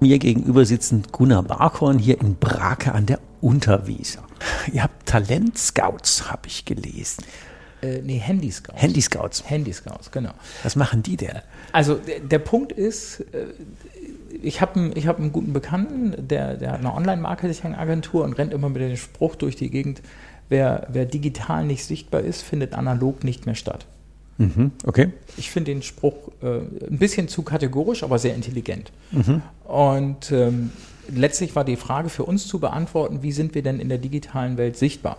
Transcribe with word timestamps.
Mir 0.00 0.18
gegenüber 0.18 0.64
sitzen 0.64 1.02
Gunnar 1.12 1.42
Barkhorn 1.42 1.98
hier 1.98 2.18
in 2.22 2.36
Brake 2.36 2.92
an 2.92 3.04
der 3.04 3.20
Unterwieser. 3.42 4.24
Ihr 4.72 4.82
habt 4.82 5.06
Talentscouts, 5.06 6.30
habe 6.30 6.48
ich 6.48 6.64
gelesen. 6.64 7.22
Äh, 7.82 8.00
nee, 8.02 8.16
Handy-Scouts. 8.16 8.80
Handy-Scouts. 8.80 9.50
Handy-Scouts, 9.50 10.10
genau. 10.10 10.32
Was 10.62 10.74
machen 10.74 11.02
die 11.02 11.18
denn? 11.18 11.40
Also 11.72 11.96
der, 11.96 12.20
der 12.20 12.38
Punkt 12.38 12.72
ist, 12.72 13.20
äh, 13.32 13.46
ich 14.42 14.62
habe 14.62 14.80
einen, 14.80 14.92
hab 15.06 15.18
einen 15.18 15.32
guten 15.32 15.52
Bekannten, 15.52 16.14
der, 16.28 16.56
der 16.56 16.72
hat 16.72 16.78
eine 16.80 16.94
Online-Marketing-Agentur 16.94 18.24
und 18.24 18.32
rennt 18.34 18.54
immer 18.54 18.70
mit 18.70 18.80
dem 18.80 18.96
Spruch 18.96 19.34
durch 19.34 19.56
die 19.56 19.70
Gegend, 19.70 20.00
wer, 20.48 20.86
wer 20.90 21.04
digital 21.04 21.64
nicht 21.66 21.84
sichtbar 21.84 22.22
ist, 22.22 22.40
findet 22.40 22.72
analog 22.72 23.22
nicht 23.22 23.44
mehr 23.44 23.54
statt. 23.54 23.86
Mhm, 24.40 24.72
okay. 24.86 25.08
Ich 25.36 25.50
finde 25.50 25.70
den 25.72 25.82
Spruch 25.82 26.14
äh, 26.42 26.46
ein 26.46 26.98
bisschen 26.98 27.28
zu 27.28 27.42
kategorisch, 27.42 28.02
aber 28.02 28.18
sehr 28.18 28.34
intelligent. 28.34 28.90
Mhm. 29.12 29.42
Und 29.64 30.32
ähm, 30.32 30.70
letztlich 31.14 31.54
war 31.54 31.64
die 31.64 31.76
Frage 31.76 32.08
für 32.08 32.24
uns 32.24 32.48
zu 32.48 32.58
beantworten, 32.58 33.22
wie 33.22 33.32
sind 33.32 33.54
wir 33.54 33.62
denn 33.62 33.80
in 33.80 33.90
der 33.90 33.98
digitalen 33.98 34.56
Welt 34.56 34.78
sichtbar? 34.78 35.18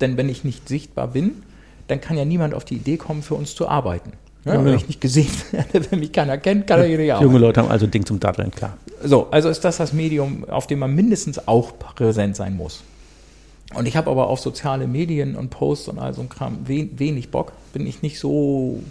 Denn 0.00 0.16
wenn 0.16 0.28
ich 0.28 0.44
nicht 0.44 0.68
sichtbar 0.68 1.08
bin, 1.08 1.42
dann 1.88 2.00
kann 2.00 2.16
ja 2.16 2.24
niemand 2.24 2.54
auf 2.54 2.64
die 2.64 2.76
Idee 2.76 2.98
kommen, 2.98 3.22
für 3.22 3.34
uns 3.34 3.56
zu 3.56 3.68
arbeiten. 3.68 4.12
Ja, 4.44 4.64
wenn 4.64 4.74
ich 4.74 4.86
nicht 4.86 5.00
gesehen 5.00 5.30
werde, 5.50 5.90
wenn 5.90 5.98
mich 5.98 6.12
keiner 6.12 6.38
kennt, 6.38 6.68
kann 6.68 6.80
er 6.80 6.86
hier 6.86 6.98
nicht 6.98 7.12
arbeiten. 7.12 7.26
Junge 7.26 7.38
Leute 7.40 7.60
haben 7.62 7.70
also 7.70 7.86
ein 7.86 7.90
Ding 7.90 8.06
zum 8.06 8.20
Daddeln, 8.20 8.52
klar. 8.52 8.76
So, 9.02 9.28
also 9.30 9.48
ist 9.48 9.64
das 9.64 9.78
das 9.78 9.92
Medium, 9.92 10.44
auf 10.48 10.68
dem 10.68 10.78
man 10.78 10.94
mindestens 10.94 11.48
auch 11.48 11.76
präsent 11.78 12.36
sein 12.36 12.56
muss. 12.56 12.84
Und 13.74 13.86
ich 13.86 13.96
habe 13.96 14.10
aber 14.10 14.28
auf 14.28 14.40
soziale 14.40 14.86
Medien 14.86 15.36
und 15.36 15.50
Posts 15.50 15.88
und 15.88 15.98
all 15.98 16.14
so 16.14 16.22
ein 16.22 16.28
Kram 16.28 16.66
wenig 16.66 17.30
Bock. 17.30 17.52
Bin 17.72 17.86
ich 17.86 18.02
nicht 18.02 18.18
so, 18.18 18.82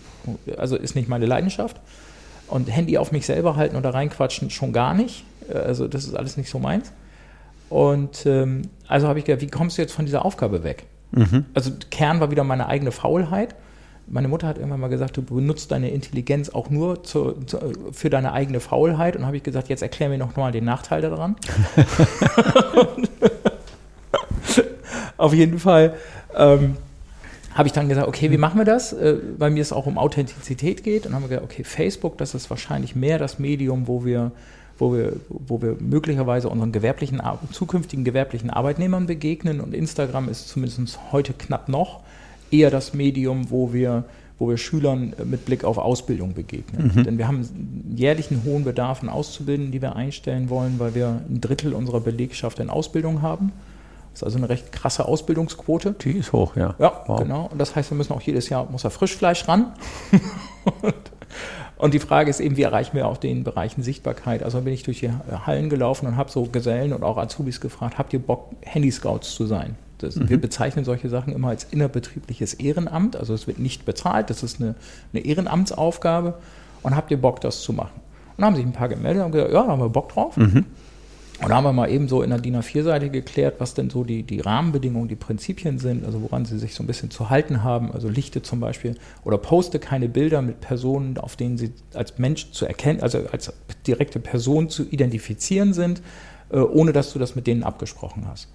also 0.58 0.76
ist 0.76 0.96
nicht 0.96 1.10
meine 1.10 1.26
Leidenschaft. 1.26 1.80
Und 2.48 2.70
Handy 2.70 2.98
auf 2.98 3.12
mich 3.12 3.26
selber 3.26 3.56
halten 3.56 3.76
oder 3.76 3.94
reinquatschen 3.94 4.50
schon 4.50 4.74
gar 4.74 4.94
nicht. 4.94 5.24
Also 5.54 5.88
das 5.88 6.06
ist 6.06 6.16
alles 6.16 6.38
nicht 6.38 6.50
so 6.50 6.60
meins. 6.60 6.92
Und 7.70 8.26
ähm, 8.26 8.64
also 8.88 9.08
habe 9.08 9.20
ich 9.20 9.26
gedacht, 9.26 9.42
wie 9.42 9.48
kommst 9.48 9.78
du 9.78 9.82
jetzt 9.82 9.94
von 9.94 10.06
dieser 10.06 10.26
Aufgabe 10.26 10.64
weg? 10.64 10.86
Mhm. 11.12 11.46
Also 11.54 11.72
Kern 11.90 12.20
war 12.20 12.32
wieder 12.32 12.44
meine 12.44 12.68
eigene 12.68 12.92
Faulheit. 12.92 13.56
Meine 14.08 14.28
Mutter 14.28 14.48
hat 14.48 14.58
irgendwann 14.58 14.82
mal 14.82 14.90
gesagt, 14.90 15.16
du 15.16 15.22
benutzt 15.22 15.72
deine 15.72 15.90
Intelligenz 15.90 16.50
auch 16.50 16.70
nur 16.70 17.04
zu, 17.04 17.34
zu, 17.46 17.60
für 17.94 18.10
deine 18.10 18.34
eigene 18.34 18.60
Faulheit. 18.60 19.16
Und 19.16 19.26
habe 19.26 19.38
ich 19.38 19.44
gesagt, 19.44 19.70
jetzt 19.70 19.82
erklär 19.82 20.10
mir 20.10 20.18
noch 20.18 20.36
mal 20.36 20.52
den 20.52 20.66
Nachteil 20.66 21.02
daran. 21.02 21.38
Auf 25.22 25.34
jeden 25.34 25.60
Fall 25.60 25.94
ähm, 26.36 26.78
habe 27.54 27.68
ich 27.68 27.74
dann 27.74 27.88
gesagt, 27.90 28.08
okay, 28.08 28.32
wie 28.32 28.38
machen 28.38 28.58
wir 28.58 28.66
das? 28.66 28.92
Äh, 28.92 29.18
weil 29.38 29.52
mir 29.52 29.62
es 29.62 29.72
auch 29.72 29.86
um 29.86 29.98
Authentizität 30.00 30.84
geht. 30.84 31.06
Und 31.06 31.14
haben 31.14 31.22
wir 31.22 31.30
gesagt, 31.30 31.46
okay, 31.46 31.64
Facebook, 31.64 32.18
das 32.18 32.34
ist 32.34 32.50
wahrscheinlich 32.50 32.96
mehr 32.96 33.20
das 33.20 33.38
Medium, 33.38 33.88
wo 33.88 34.04
wir, 34.04 34.32
wo 34.80 34.94
wir, 34.94 35.14
wo 35.30 35.62
wir 35.62 35.78
möglicherweise 35.80 36.50
unseren 36.50 36.72
gewerblichen, 36.72 37.22
zukünftigen 37.52 38.04
gewerblichen 38.04 38.50
Arbeitnehmern 38.50 39.06
begegnen. 39.06 39.62
Und 39.62 39.76
Instagram 39.76 40.28
ist 40.28 40.48
zumindest 40.48 41.00
heute 41.12 41.34
knapp 41.34 41.70
noch 41.70 42.00
eher 42.50 42.72
das 42.72 42.94
Medium, 42.94 43.52
wo 43.52 43.74
wir 43.74 44.06
wo 44.40 44.50
wir 44.50 44.58
Schülern 44.58 45.14
mit 45.24 45.46
Blick 45.46 45.64
auf 45.64 45.78
Ausbildung 45.78 46.34
begegnen. 46.34 46.92
Mhm. 46.96 47.04
Denn 47.04 47.18
wir 47.20 47.28
haben 47.28 47.94
jährlich 47.96 48.32
einen 48.32 48.44
hohen 48.44 48.64
Bedarf 48.64 49.04
an 49.04 49.10
Auszubildenden, 49.10 49.72
die 49.72 49.84
wir 49.84 49.96
einstellen 49.96 50.50
wollen, 50.50 50.80
weil 50.80 50.96
wir 50.96 51.22
ein 51.30 51.40
Drittel 51.40 51.76
unserer 51.76 52.00
Belegschaft 52.00 52.60
in 52.60 52.72
Ausbildung 52.72 53.22
haben. 53.22 53.52
Das 54.12 54.22
ist 54.22 54.24
also 54.24 54.38
eine 54.38 54.50
recht 54.50 54.72
krasse 54.72 55.06
Ausbildungsquote. 55.06 55.94
Die 56.02 56.18
ist 56.18 56.34
hoch, 56.34 56.56
ja. 56.56 56.76
Ja, 56.80 57.04
wow. 57.08 57.22
genau. 57.22 57.48
Und 57.52 57.60
das 57.60 57.76
heißt, 57.76 57.92
wir 57.92 57.98
müssen 57.98 58.14
auch 58.14 58.22
jedes 58.22 58.50
Jahr, 58.50 58.70
muss 58.70 58.84
er 58.84 58.92
Frischfleisch 58.92 59.48
ran. 59.48 59.74
und, 60.82 60.94
und, 61.78 61.94
die 61.94 62.00
Frage 62.00 62.30
ist 62.30 62.40
eben, 62.42 62.58
wie 62.58 62.64
erreichen 62.64 62.96
wir 62.96 63.08
auch 63.08 63.18
den 63.18 63.44
Bereichen 63.44 63.84
Sichtbarkeit? 63.84 64.44
Also 64.44 64.60
bin 64.62 64.74
ich 64.74 64.84
durch 64.84 65.00
die 65.00 65.12
Hallen 65.46 65.70
gelaufen 65.70 66.08
und 66.08 66.18
habe 66.18 66.30
so 66.30 66.44
Gesellen 66.44 66.92
und 66.92 67.04
auch 67.04 67.18
Azubis 67.18 67.62
gefragt, 67.62 67.98
habt 67.98 68.12
ihr 68.12 68.20
Bock, 68.20 68.50
Handy-Scouts 68.62 69.34
zu 69.34 69.48
sein? 69.48 69.76
Das, 70.02 70.16
mhm. 70.16 70.30
Wir 70.30 70.42
bezeichnen 70.42 70.84
solche 70.84 71.10
Sachen 71.10 71.34
immer 71.34 71.50
als 71.50 71.64
innerbetriebliches 71.66 72.56
Ehrenamt. 72.56 73.16
Also 73.16 73.34
es 73.34 73.48
wird 73.48 73.60
nicht 73.60 73.86
bezahlt, 73.86 74.30
das 74.30 74.44
ist 74.44 74.60
eine, 74.60 74.76
eine 75.14 75.24
Ehrenamtsaufgabe. 75.24 76.34
Und 76.84 76.96
habt 76.96 77.12
ihr 77.12 77.22
Bock, 77.22 77.40
das 77.42 77.62
zu 77.62 77.74
machen? 77.74 78.02
Und 78.32 78.40
dann 78.40 78.46
haben 78.46 78.56
sich 78.56 78.66
ein 78.66 78.74
paar 78.74 78.90
gemeldet 78.90 79.24
und 79.24 79.32
gesagt, 79.32 79.54
ja, 79.54 79.64
da 79.64 79.70
haben 79.70 79.82
wir 79.82 79.90
Bock 79.90 80.10
drauf. 80.10 80.36
Mhm. 80.36 80.66
Und 81.42 81.50
da 81.50 81.56
haben 81.56 81.64
wir 81.64 81.74
mal 81.74 81.90
eben 81.90 82.08
so 82.08 82.22
in 82.22 82.30
der 82.30 82.38
DIN 82.38 82.56
A4-Seite 82.56 83.10
geklärt, 83.10 83.56
was 83.58 83.74
denn 83.74 83.90
so 83.90 84.04
die, 84.04 84.22
die 84.22 84.42
Rahmenbedingungen, 84.42 85.08
die 85.08 85.16
Prinzipien 85.16 85.80
sind, 85.80 86.06
also 86.06 86.22
woran 86.22 86.46
sie 86.46 86.60
sich 86.60 86.76
so 86.76 86.84
ein 86.84 86.88
bisschen 86.88 87.10
zu 87.10 87.32
halten 87.32 87.64
haben. 87.64 87.92
Also 87.92 88.10
lichte 88.10 88.44
zum 88.44 88.60
Beispiel 88.60 88.96
oder 89.24 89.40
poste 89.40 89.80
keine 89.80 90.08
Bilder 90.08 90.44
mit 90.44 90.62
Personen, 90.62 91.18
auf 91.18 91.36
denen 91.36 91.58
sie 91.58 91.74
als 91.96 92.20
Mensch 92.20 92.52
zu 92.52 92.68
erkennen, 92.68 93.02
also 93.02 93.20
als 93.32 93.52
direkte 93.88 94.20
Person 94.20 94.70
zu 94.70 94.88
identifizieren 94.88 95.74
sind, 95.74 96.04
äh, 96.52 96.60
ohne 96.60 96.94
dass 96.94 97.12
du 97.12 97.18
das 97.18 97.36
mit 97.36 97.48
denen 97.48 97.64
abgesprochen 97.64 98.28
hast. 98.28 98.48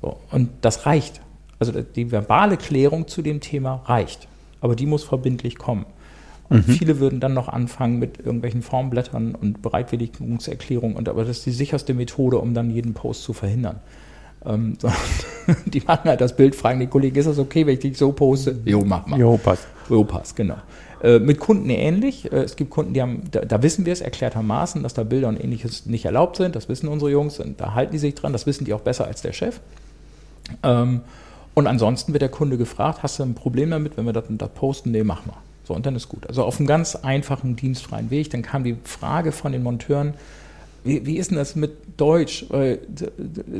So, 0.00 0.18
und 0.30 0.50
das 0.60 0.86
reicht. 0.86 1.20
Also 1.58 1.72
die 1.72 2.12
verbale 2.12 2.56
Klärung 2.56 3.08
zu 3.08 3.22
dem 3.22 3.40
Thema 3.40 3.82
reicht. 3.86 4.28
Aber 4.60 4.76
die 4.76 4.86
muss 4.86 5.02
verbindlich 5.02 5.58
kommen. 5.58 5.84
Und 6.48 6.68
mhm. 6.68 6.72
viele 6.72 6.98
würden 6.98 7.20
dann 7.20 7.34
noch 7.34 7.48
anfangen 7.48 7.98
mit 7.98 8.18
irgendwelchen 8.18 8.62
Formblättern 8.62 9.34
und 9.34 9.62
Bereitwilligungserklärungen. 9.62 10.96
Und 10.96 11.08
aber 11.08 11.24
das 11.24 11.38
ist 11.38 11.46
die 11.46 11.52
sicherste 11.52 11.94
Methode, 11.94 12.38
um 12.38 12.54
dann 12.54 12.70
jeden 12.70 12.94
Post 12.94 13.22
zu 13.22 13.32
verhindern. 13.32 13.80
Ähm, 14.44 14.76
die 15.66 15.80
machen 15.80 16.08
halt 16.08 16.20
das 16.20 16.36
Bild, 16.36 16.54
fragen 16.54 16.80
die 16.80 16.86
Kollegen, 16.86 17.16
ist 17.16 17.26
das 17.26 17.38
okay, 17.38 17.66
wenn 17.66 17.74
ich 17.74 17.80
dich 17.80 17.96
so 17.96 18.12
poste? 18.12 18.56
Jo, 18.64 18.82
mach 18.84 19.06
mal. 19.06 19.18
Jo, 19.18 19.38
passt. 19.38 19.66
Jo, 19.88 20.04
passt, 20.04 20.36
genau. 20.36 20.56
Äh, 21.02 21.18
mit 21.18 21.38
Kunden 21.38 21.70
ähnlich. 21.70 22.30
Äh, 22.30 22.42
es 22.42 22.56
gibt 22.56 22.70
Kunden, 22.70 22.94
die 22.94 23.02
haben, 23.02 23.22
da, 23.30 23.40
da, 23.40 23.62
wissen 23.62 23.86
wir 23.86 23.92
es 23.92 24.00
erklärtermaßen, 24.00 24.82
dass 24.82 24.94
da 24.94 25.02
Bilder 25.02 25.28
und 25.28 25.42
ähnliches 25.42 25.86
nicht 25.86 26.04
erlaubt 26.04 26.36
sind. 26.36 26.56
Das 26.56 26.68
wissen 26.68 26.88
unsere 26.88 27.10
Jungs 27.10 27.40
und 27.40 27.60
da 27.60 27.74
halten 27.74 27.92
die 27.92 27.98
sich 27.98 28.14
dran. 28.14 28.32
Das 28.32 28.46
wissen 28.46 28.64
die 28.64 28.74
auch 28.74 28.80
besser 28.80 29.06
als 29.06 29.22
der 29.22 29.32
Chef. 29.32 29.60
Ähm, 30.62 31.02
und 31.54 31.66
ansonsten 31.66 32.12
wird 32.12 32.22
der 32.22 32.30
Kunde 32.30 32.58
gefragt, 32.58 33.02
hast 33.02 33.18
du 33.18 33.22
ein 33.22 33.34
Problem 33.34 33.70
damit, 33.70 33.96
wenn 33.96 34.06
wir 34.06 34.12
das, 34.12 34.24
das 34.28 34.50
posten? 34.50 34.90
Nee, 34.90 35.04
mach 35.04 35.24
mal. 35.26 35.36
So, 35.64 35.74
und 35.74 35.86
dann 35.86 35.96
ist 35.96 36.08
gut. 36.08 36.26
Also 36.26 36.44
auf 36.44 36.58
einem 36.58 36.66
ganz 36.66 36.94
einfachen, 36.94 37.56
dienstfreien 37.56 38.10
Weg. 38.10 38.30
Dann 38.30 38.42
kam 38.42 38.64
die 38.64 38.76
Frage 38.84 39.32
von 39.32 39.52
den 39.52 39.62
Monteuren, 39.62 40.14
wie, 40.84 41.06
wie 41.06 41.16
ist 41.16 41.30
denn 41.30 41.38
das 41.38 41.56
mit 41.56 41.72
Deutsch? 41.96 42.44
Weil 42.50 42.80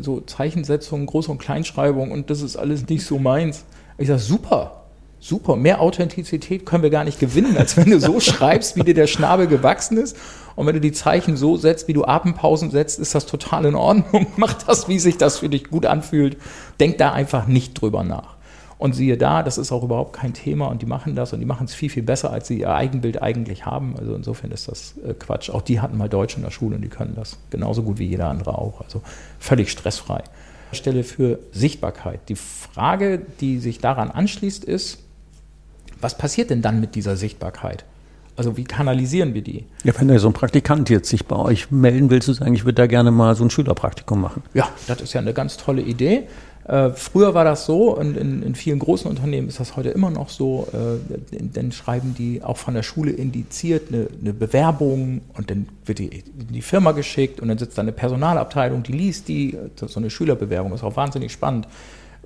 so 0.00 0.20
Zeichensetzung, 0.20 1.08
Groß- 1.08 1.28
und 1.28 1.38
Kleinschreibung 1.38 2.12
und 2.12 2.28
das 2.28 2.42
ist 2.42 2.56
alles 2.56 2.86
nicht 2.86 3.04
so 3.04 3.18
meins. 3.18 3.64
Ich 3.96 4.08
sage, 4.08 4.20
super, 4.20 4.84
super, 5.20 5.56
mehr 5.56 5.80
Authentizität 5.80 6.66
können 6.66 6.82
wir 6.82 6.90
gar 6.90 7.04
nicht 7.04 7.18
gewinnen, 7.18 7.56
als 7.56 7.78
wenn 7.78 7.90
du 7.90 7.98
so 7.98 8.20
schreibst, 8.20 8.76
wie 8.76 8.82
dir 8.82 8.94
der 8.94 9.06
Schnabel 9.06 9.46
gewachsen 9.46 9.96
ist. 9.96 10.16
Und 10.54 10.66
wenn 10.66 10.74
du 10.74 10.80
die 10.80 10.92
Zeichen 10.92 11.36
so 11.36 11.56
setzt, 11.56 11.88
wie 11.88 11.94
du 11.94 12.04
Atempausen 12.04 12.70
setzt, 12.70 12.98
ist 12.98 13.14
das 13.14 13.24
total 13.24 13.64
in 13.64 13.74
Ordnung. 13.74 14.26
Mach 14.36 14.52
das, 14.52 14.88
wie 14.88 14.98
sich 14.98 15.16
das 15.16 15.38
für 15.38 15.48
dich 15.48 15.70
gut 15.70 15.86
anfühlt. 15.86 16.36
Denk 16.78 16.98
da 16.98 17.12
einfach 17.12 17.46
nicht 17.46 17.80
drüber 17.80 18.04
nach. 18.04 18.33
Und 18.84 18.94
siehe 18.94 19.16
da, 19.16 19.42
das 19.42 19.56
ist 19.56 19.72
auch 19.72 19.82
überhaupt 19.82 20.12
kein 20.12 20.34
Thema 20.34 20.66
und 20.66 20.82
die 20.82 20.86
machen 20.86 21.16
das 21.16 21.32
und 21.32 21.40
die 21.40 21.46
machen 21.46 21.64
es 21.64 21.72
viel, 21.72 21.88
viel 21.88 22.02
besser, 22.02 22.30
als 22.30 22.48
sie 22.48 22.60
ihr 22.60 22.74
Eigenbild 22.74 23.22
eigentlich 23.22 23.64
haben. 23.64 23.94
Also 23.98 24.14
insofern 24.14 24.50
ist 24.50 24.68
das 24.68 24.96
äh, 25.08 25.14
Quatsch. 25.14 25.48
Auch 25.48 25.62
die 25.62 25.80
hatten 25.80 25.96
mal 25.96 26.10
Deutsch 26.10 26.36
in 26.36 26.42
der 26.42 26.50
Schule 26.50 26.76
und 26.76 26.82
die 26.82 26.90
können 26.90 27.14
das 27.16 27.38
genauso 27.48 27.82
gut 27.82 27.98
wie 27.98 28.04
jeder 28.04 28.28
andere 28.28 28.58
auch. 28.58 28.82
Also 28.82 29.00
völlig 29.38 29.70
stressfrei. 29.70 30.22
Stelle 30.72 31.02
für 31.02 31.38
Sichtbarkeit. 31.50 32.28
Die 32.28 32.36
Frage, 32.36 33.22
die 33.40 33.58
sich 33.58 33.78
daran 33.78 34.10
anschließt, 34.10 34.66
ist, 34.66 34.98
was 36.02 36.18
passiert 36.18 36.50
denn 36.50 36.60
dann 36.60 36.78
mit 36.78 36.94
dieser 36.94 37.16
Sichtbarkeit? 37.16 37.86
Also 38.36 38.58
wie 38.58 38.64
kanalisieren 38.64 39.32
wir 39.32 39.40
die? 39.40 39.64
Ja, 39.84 39.94
wenn 39.98 40.08
da 40.08 40.18
so 40.18 40.28
ein 40.28 40.34
Praktikant 40.34 40.90
jetzt 40.90 41.08
sich 41.08 41.24
bei 41.24 41.36
euch 41.36 41.70
melden 41.70 42.10
will, 42.10 42.20
zu 42.20 42.34
sagen, 42.34 42.54
ich 42.54 42.66
würde 42.66 42.74
da 42.74 42.86
gerne 42.86 43.12
mal 43.12 43.34
so 43.34 43.44
ein 43.44 43.50
Schülerpraktikum 43.50 44.20
machen. 44.20 44.42
Ja, 44.52 44.68
das 44.88 45.00
ist 45.00 45.14
ja 45.14 45.22
eine 45.22 45.32
ganz 45.32 45.56
tolle 45.56 45.80
Idee. 45.80 46.24
Äh, 46.66 46.90
früher 46.90 47.34
war 47.34 47.44
das 47.44 47.66
so 47.66 47.94
und 47.94 48.16
in, 48.16 48.42
in, 48.42 48.54
vielen 48.54 48.78
großen 48.78 49.10
Unternehmen 49.10 49.48
ist 49.48 49.60
das 49.60 49.76
heute 49.76 49.90
immer 49.90 50.10
noch 50.10 50.30
so. 50.30 50.66
Äh, 50.72 51.38
dann 51.52 51.72
schreiben 51.72 52.14
die 52.16 52.42
auch 52.42 52.56
von 52.56 52.72
der 52.72 52.82
Schule 52.82 53.10
indiziert 53.10 53.88
eine, 53.92 54.08
eine, 54.20 54.32
Bewerbung 54.32 55.20
und 55.34 55.50
dann 55.50 55.68
wird 55.84 55.98
die 55.98 56.06
in 56.06 56.52
die 56.52 56.62
Firma 56.62 56.92
geschickt 56.92 57.40
und 57.40 57.48
dann 57.48 57.58
sitzt 57.58 57.76
da 57.76 57.82
eine 57.82 57.92
Personalabteilung, 57.92 58.82
die 58.82 58.92
liest 58.92 59.28
die. 59.28 59.58
So 59.76 60.00
eine 60.00 60.08
Schülerbewerbung 60.08 60.72
ist 60.72 60.82
auch 60.82 60.96
wahnsinnig 60.96 61.32
spannend. 61.32 61.68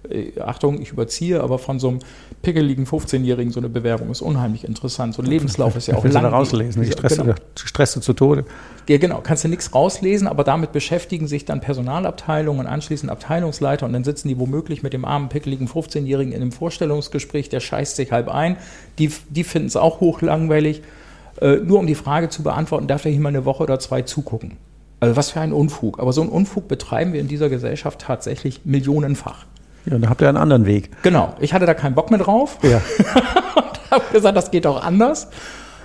Äh, 0.08 0.40
Achtung, 0.40 0.80
ich 0.80 0.90
überziehe, 0.90 1.42
aber 1.42 1.58
von 1.58 1.78
so 1.78 1.88
einem 1.88 1.98
pickeligen 2.42 2.86
15-Jährigen 2.86 3.52
so 3.52 3.60
eine 3.60 3.68
Bewerbung 3.68 4.10
ist 4.10 4.20
unheimlich 4.20 4.64
interessant. 4.64 5.14
So 5.14 5.22
ein 5.22 5.26
Lebenslauf 5.26 5.76
ist 5.76 5.88
ja 5.88 5.96
auch 5.96 6.04
lang. 6.04 6.24
rauslesen, 6.24 6.82
ich 6.82 6.92
stresse, 6.92 7.22
genau. 7.22 7.34
stresse 7.54 8.00
zu 8.00 8.12
Tode. 8.12 8.44
Ja, 8.88 8.98
genau, 8.98 9.20
kannst 9.22 9.44
du 9.44 9.48
nichts 9.48 9.74
rauslesen, 9.74 10.28
aber 10.28 10.44
damit 10.44 10.72
beschäftigen 10.72 11.26
sich 11.26 11.44
dann 11.44 11.60
Personalabteilungen 11.60 12.66
und 12.66 12.66
anschließend 12.66 13.10
Abteilungsleiter 13.10 13.86
und 13.86 13.92
dann 13.92 14.04
sitzen 14.04 14.28
die 14.28 14.38
womöglich 14.38 14.82
mit 14.82 14.92
dem 14.92 15.04
armen, 15.04 15.28
pickeligen 15.28 15.68
15-Jährigen 15.68 16.32
in 16.32 16.42
einem 16.42 16.52
Vorstellungsgespräch, 16.52 17.48
der 17.48 17.60
scheißt 17.60 17.96
sich 17.96 18.12
halb 18.12 18.28
ein. 18.28 18.56
Die, 18.98 19.10
die 19.30 19.44
finden 19.44 19.68
es 19.68 19.76
auch 19.76 20.00
hochlangweilig. 20.00 20.82
Äh, 21.40 21.56
nur 21.56 21.78
um 21.78 21.86
die 21.86 21.94
Frage 21.94 22.28
zu 22.28 22.42
beantworten, 22.42 22.86
darf 22.86 23.02
der 23.02 23.12
hier 23.12 23.20
mal 23.20 23.28
eine 23.28 23.44
Woche 23.44 23.62
oder 23.62 23.78
zwei 23.78 24.02
zugucken? 24.02 24.56
Also 25.00 25.16
was 25.16 25.30
für 25.30 25.40
ein 25.40 25.52
Unfug. 25.52 26.00
Aber 26.00 26.12
so 26.12 26.22
einen 26.22 26.30
Unfug 26.30 26.66
betreiben 26.66 27.12
wir 27.12 27.20
in 27.20 27.28
dieser 27.28 27.48
Gesellschaft 27.48 28.00
tatsächlich 28.00 28.62
millionenfach. 28.64 29.46
Ja, 29.88 29.98
dann 29.98 30.10
habt 30.10 30.20
ihr 30.20 30.28
einen 30.28 30.36
anderen 30.36 30.66
Weg. 30.66 30.90
Genau. 31.02 31.34
Ich 31.40 31.54
hatte 31.54 31.64
da 31.64 31.72
keinen 31.72 31.94
Bock 31.94 32.10
mehr 32.10 32.18
drauf. 32.18 32.58
Ja. 32.62 32.76
und 33.56 33.90
habe 33.90 34.04
gesagt, 34.12 34.36
das 34.36 34.50
geht 34.50 34.66
auch 34.66 34.84
anders. 34.84 35.28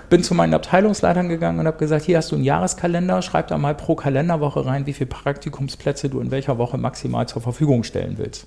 Bin 0.09 0.23
zu 0.23 0.35
meinen 0.35 0.53
Abteilungsleitern 0.53 1.29
gegangen 1.29 1.59
und 1.59 1.67
habe 1.67 1.77
gesagt, 1.77 2.03
hier 2.03 2.17
hast 2.17 2.31
du 2.31 2.35
einen 2.35 2.43
Jahreskalender, 2.43 3.21
schreib 3.21 3.47
da 3.47 3.57
mal 3.57 3.73
pro 3.73 3.95
Kalenderwoche 3.95 4.65
rein, 4.65 4.85
wie 4.85 4.93
viele 4.93 5.07
Praktikumsplätze 5.07 6.09
du 6.09 6.19
in 6.19 6.31
welcher 6.31 6.57
Woche 6.57 6.77
maximal 6.77 7.29
zur 7.29 7.41
Verfügung 7.41 7.83
stellen 7.83 8.15
willst. 8.17 8.45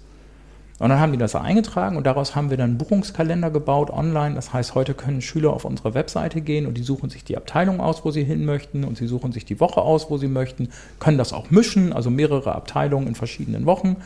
Und 0.78 0.90
dann 0.90 1.00
haben 1.00 1.12
die 1.12 1.18
das 1.18 1.34
eingetragen 1.34 1.96
und 1.96 2.06
daraus 2.06 2.36
haben 2.36 2.50
wir 2.50 2.58
dann 2.58 2.70
einen 2.70 2.78
Buchungskalender 2.78 3.50
gebaut 3.50 3.88
online. 3.90 4.34
Das 4.34 4.52
heißt, 4.52 4.74
heute 4.74 4.92
können 4.92 5.22
Schüler 5.22 5.54
auf 5.54 5.64
unsere 5.64 5.94
Webseite 5.94 6.42
gehen 6.42 6.66
und 6.66 6.76
die 6.76 6.82
suchen 6.82 7.08
sich 7.08 7.24
die 7.24 7.38
Abteilung 7.38 7.80
aus, 7.80 8.04
wo 8.04 8.10
sie 8.10 8.24
hin 8.24 8.44
möchten 8.44 8.84
und 8.84 8.98
sie 8.98 9.06
suchen 9.06 9.32
sich 9.32 9.46
die 9.46 9.58
Woche 9.58 9.80
aus, 9.80 10.10
wo 10.10 10.18
sie 10.18 10.28
möchten, 10.28 10.68
können 11.00 11.16
das 11.16 11.32
auch 11.32 11.50
mischen, 11.50 11.94
also 11.94 12.10
mehrere 12.10 12.54
Abteilungen 12.54 13.06
in 13.06 13.14
verschiedenen 13.14 13.64
Wochen 13.64 13.96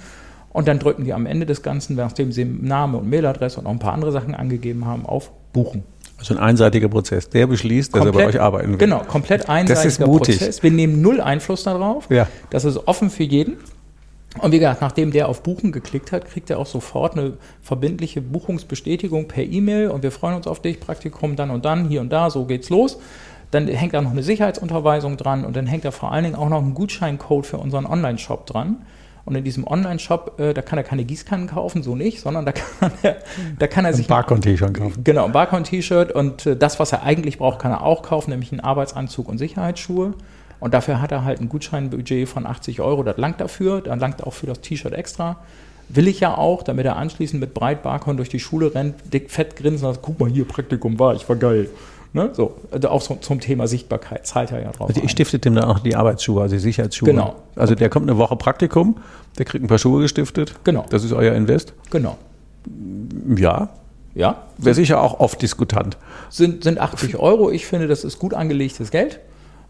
und 0.53 0.69
dann 0.69 0.79
drücken 0.79 1.05
die 1.05 1.13
am 1.13 1.27
Ende 1.27 1.47
des 1.47 1.63
Ganzen, 1.63 1.97
nachdem 1.97 2.33
sie 2.33 2.45
Name 2.45 2.99
und 2.99 3.09
Mailadresse 3.09 3.61
und 3.61 3.67
auch 3.67 3.71
ein 3.71 3.79
paar 3.79 3.93
andere 3.93 4.13
Sachen 4.13 4.35
angegeben 4.35 4.85
haben, 4.85 5.07
auf 5.07 5.31
Buchen. 5.53 5.85
Also 6.19 6.35
ein 6.35 6.41
einseitiger 6.41 6.89
Prozess. 6.89 7.31
Der 7.31 7.47
beschließt, 7.47 7.93
komplett, 7.93 8.15
dass 8.15 8.21
er 8.21 8.25
bei 8.25 8.29
euch 8.29 8.41
arbeiten 8.41 8.71
will. 8.73 8.79
Genau, 8.79 9.01
komplett 9.01 9.49
einseitiger 9.49 9.75
das 9.75 9.87
ist 9.87 10.07
mutig. 10.07 10.39
Prozess. 10.39 10.63
Wir 10.63 10.71
nehmen 10.71 11.01
null 11.01 11.21
Einfluss 11.21 11.63
darauf. 11.63 12.11
Ja. 12.11 12.29
Das 12.51 12.65
ist 12.65 12.87
offen 12.87 13.09
für 13.09 13.23
jeden. 13.23 13.57
Und 14.39 14.53
wie 14.53 14.59
gesagt, 14.59 14.81
nachdem 14.81 15.11
der 15.11 15.29
auf 15.29 15.43
Buchen 15.43 15.73
geklickt 15.73 16.13
hat, 16.13 16.27
kriegt 16.27 16.51
er 16.51 16.59
auch 16.59 16.67
sofort 16.67 17.17
eine 17.17 17.39
verbindliche 17.63 18.21
Buchungsbestätigung 18.21 19.27
per 19.27 19.43
E-Mail 19.43 19.89
und 19.89 20.03
wir 20.03 20.13
freuen 20.13 20.37
uns 20.37 20.47
auf 20.47 20.63
dich, 20.63 20.79
Praktikum 20.79 21.35
dann 21.35 21.51
und 21.51 21.65
dann, 21.65 21.89
hier 21.89 22.01
und 22.01 22.11
da, 22.11 22.31
so 22.31 22.45
geht's 22.45 22.71
los. 22.71 23.01
Dann 23.51 23.67
hängt 23.67 23.95
da 23.95 24.01
noch 24.01 24.13
eine 24.13 24.23
Sicherheitsunterweisung 24.23 25.17
dran 25.17 25.45
und 25.45 25.57
dann 25.57 25.67
hängt 25.67 25.85
da 25.85 25.91
vor 25.91 26.13
allen 26.13 26.23
Dingen 26.23 26.37
auch 26.37 26.49
noch 26.49 26.63
ein 26.63 26.75
Gutscheincode 26.75 27.47
für 27.47 27.59
unseren 27.59 27.87
Online-Shop 27.87 28.47
dran. 28.47 28.77
Und 29.31 29.37
in 29.37 29.45
diesem 29.45 29.65
Online-Shop, 29.65 30.41
äh, 30.41 30.53
da 30.55 30.61
kann 30.61 30.77
er 30.77 30.83
keine 30.83 31.05
Gießkannen 31.05 31.47
kaufen, 31.47 31.85
so 31.85 31.95
nicht, 31.95 32.21
sondern 32.21 32.45
da 32.45 32.53
kann 32.81 32.91
er, 33.03 33.19
da 33.61 33.69
kann 33.69 33.85
er 33.85 33.95
sich. 33.95 34.07
Ein 34.07 34.09
Barcon-T-Shirt 34.09 34.75
kaufen. 34.75 35.05
Genau, 35.05 35.27
ein 35.27 35.33
Barcon-T-Shirt 35.33 36.11
und 36.11 36.47
äh, 36.47 36.57
das, 36.57 36.81
was 36.81 36.91
er 36.91 37.05
eigentlich 37.05 37.39
braucht, 37.39 37.61
kann 37.61 37.71
er 37.71 37.85
auch 37.85 38.03
kaufen, 38.03 38.31
nämlich 38.31 38.51
einen 38.51 38.61
Arbeitsanzug 38.61 39.29
und 39.29 39.39
Sicherheitsschuhe. 39.39 40.15
Und 40.59 40.75
dafür 40.75 41.01
hat 41.01 41.13
er 41.13 41.25
halt 41.25 41.41
ein 41.41 41.49
Gutscheinbudget 41.49 42.29
von 42.29 42.45
80 42.45 42.81
Euro, 42.81 43.05
das 43.05 43.19
langt 43.19 43.41
dafür, 43.41 43.81
dann 43.81 44.01
langt 44.01 44.25
auch 44.25 44.33
für 44.33 44.47
das 44.47 44.63
T-Shirt 44.63 44.95
extra. 44.95 45.37
Will 45.89 46.09
ich 46.09 46.19
ja 46.19 46.37
auch, 46.37 46.65
damit 46.65 46.85
er 46.85 46.97
anschließend 46.97 47.41
mit 47.41 47.55
breit 47.55 47.85
Barcon 47.85 48.17
durch 48.17 48.31
die 48.31 48.41
Schule 48.41 48.75
rennt, 48.75 48.97
dick 49.13 49.31
fett 49.31 49.55
grinsen 49.55 49.87
und 49.87 49.95
sagt, 49.95 50.05
guck 50.05 50.19
mal 50.19 50.29
hier, 50.29 50.45
Praktikum 50.45 50.99
war, 50.99 51.15
ich 51.15 51.29
war 51.29 51.37
geil. 51.37 51.71
Ne? 52.13 52.31
So, 52.33 52.57
also 52.73 52.89
auch 52.89 53.01
so, 53.03 53.17
zum 53.21 53.39
Thema 53.41 53.69
Sichtbarkeit 53.69 54.27
zahlt 54.27 54.51
er 54.51 54.63
ja 54.63 54.73
drauf. 54.73 54.89
Also 54.89 55.01
ich 55.01 55.13
stiftet 55.13 55.45
dem 55.45 55.55
dann 55.55 55.65
auch 55.65 55.79
die 55.79 55.95
Arbeitsschuhe, 55.95 56.43
also 56.43 56.57
die 56.57 56.61
Sicherheitsschuhe. 56.61 57.09
Genau. 57.09 57.37
Also 57.55 57.77
der 57.77 57.89
kommt 57.89 58.11
eine 58.11 58.19
Woche 58.19 58.35
Praktikum, 58.35 58.97
der 59.39 59.45
kriegt 59.45 59.63
ein 59.63 59.69
paar 59.69 59.79
Schuhe 59.79 60.03
gestiftet. 60.03 60.55
Genau. 60.65 60.85
Das 60.91 61.05
ist 61.05 61.13
euer 61.13 61.35
Invest. 61.35 61.73
Genau. 61.91 62.19
Ja. 63.37 63.69
Ja. 64.15 64.43
Wäre 64.59 64.75
sicher 64.75 65.01
auch 65.01 65.21
oft 65.21 65.41
diskutant. 65.41 65.97
Sind, 66.31 66.65
sind 66.65 66.81
80 66.81 67.17
Euro. 67.19 67.51
Ich 67.51 67.67
finde, 67.67 67.87
das 67.87 68.03
ist 68.03 68.19
gut 68.19 68.35
angelegtes 68.35 68.91
Geld. 68.91 69.21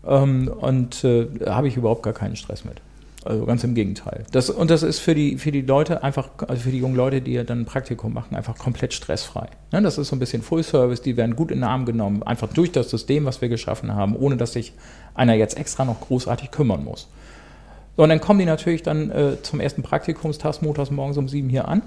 Ähm, 0.07 0.49
und 0.49 1.05
äh, 1.05 1.27
da 1.27 1.57
habe 1.57 1.69
ich 1.69 1.77
überhaupt 1.77 2.03
gar 2.03 2.15
keinen 2.15 2.37
Stress 2.37 2.65
mit. 2.65 2.81
Also 3.23 3.45
ganz 3.45 3.63
im 3.65 3.75
Gegenteil. 3.75 4.25
Das, 4.33 4.49
und 4.49 4.71
das 4.71 4.83
ist 4.83 4.99
für 4.99 5.15
die, 5.15 5.37
für 5.37 5.53
die 5.53 5.61
Leute 5.61 6.03
einfach, 6.03 6.31
also 6.49 6.63
für 6.63 6.71
die 6.71 6.79
jungen 6.79 6.97
Leute, 6.97 7.21
die 7.21 7.33
ja 7.33 7.45
dann 7.45 7.61
ein 7.61 7.65
Praktikum 7.67 8.15
machen, 8.15 8.35
einfach 8.35 8.57
komplett 8.57 8.95
stressfrei. 8.95 9.49
Ne, 9.73 9.83
das 9.83 9.99
ist 9.99 10.09
so 10.09 10.17
ein 10.17 10.19
bisschen 10.19 10.41
Full 10.41 10.63
Service, 10.63 11.03
die 11.03 11.19
werden 11.19 11.37
gut 11.37 11.51
in 11.51 11.59
den 11.59 11.65
Arm 11.65 11.85
genommen, 11.85 12.23
einfach 12.23 12.49
durch 12.49 12.73
das 12.73 12.89
System, 12.89 13.27
was 13.27 13.43
wir 13.43 13.51
geschaffen 13.51 13.95
haben, 13.95 14.17
ohne 14.17 14.39
dass 14.39 14.55
sich 14.55 14.73
einer 15.15 15.35
jetzt 15.35 15.59
extra 15.59 15.85
noch 15.85 16.01
großartig 16.01 16.51
kümmern 16.51 16.83
muss. 16.83 17.09
So, 17.97 18.05
und 18.05 18.09
dann 18.09 18.21
kommen 18.23 18.39
die 18.39 18.47
natürlich 18.47 18.83
dann 18.83 19.11
äh, 19.11 19.43
zum 19.43 19.61
ersten 19.61 19.83
Praktikumstag 19.83 20.63
montags 20.63 20.91
morgens 20.91 21.19
um 21.19 21.29
sieben 21.29 21.51
hier 21.51 21.69
an. 21.69 21.83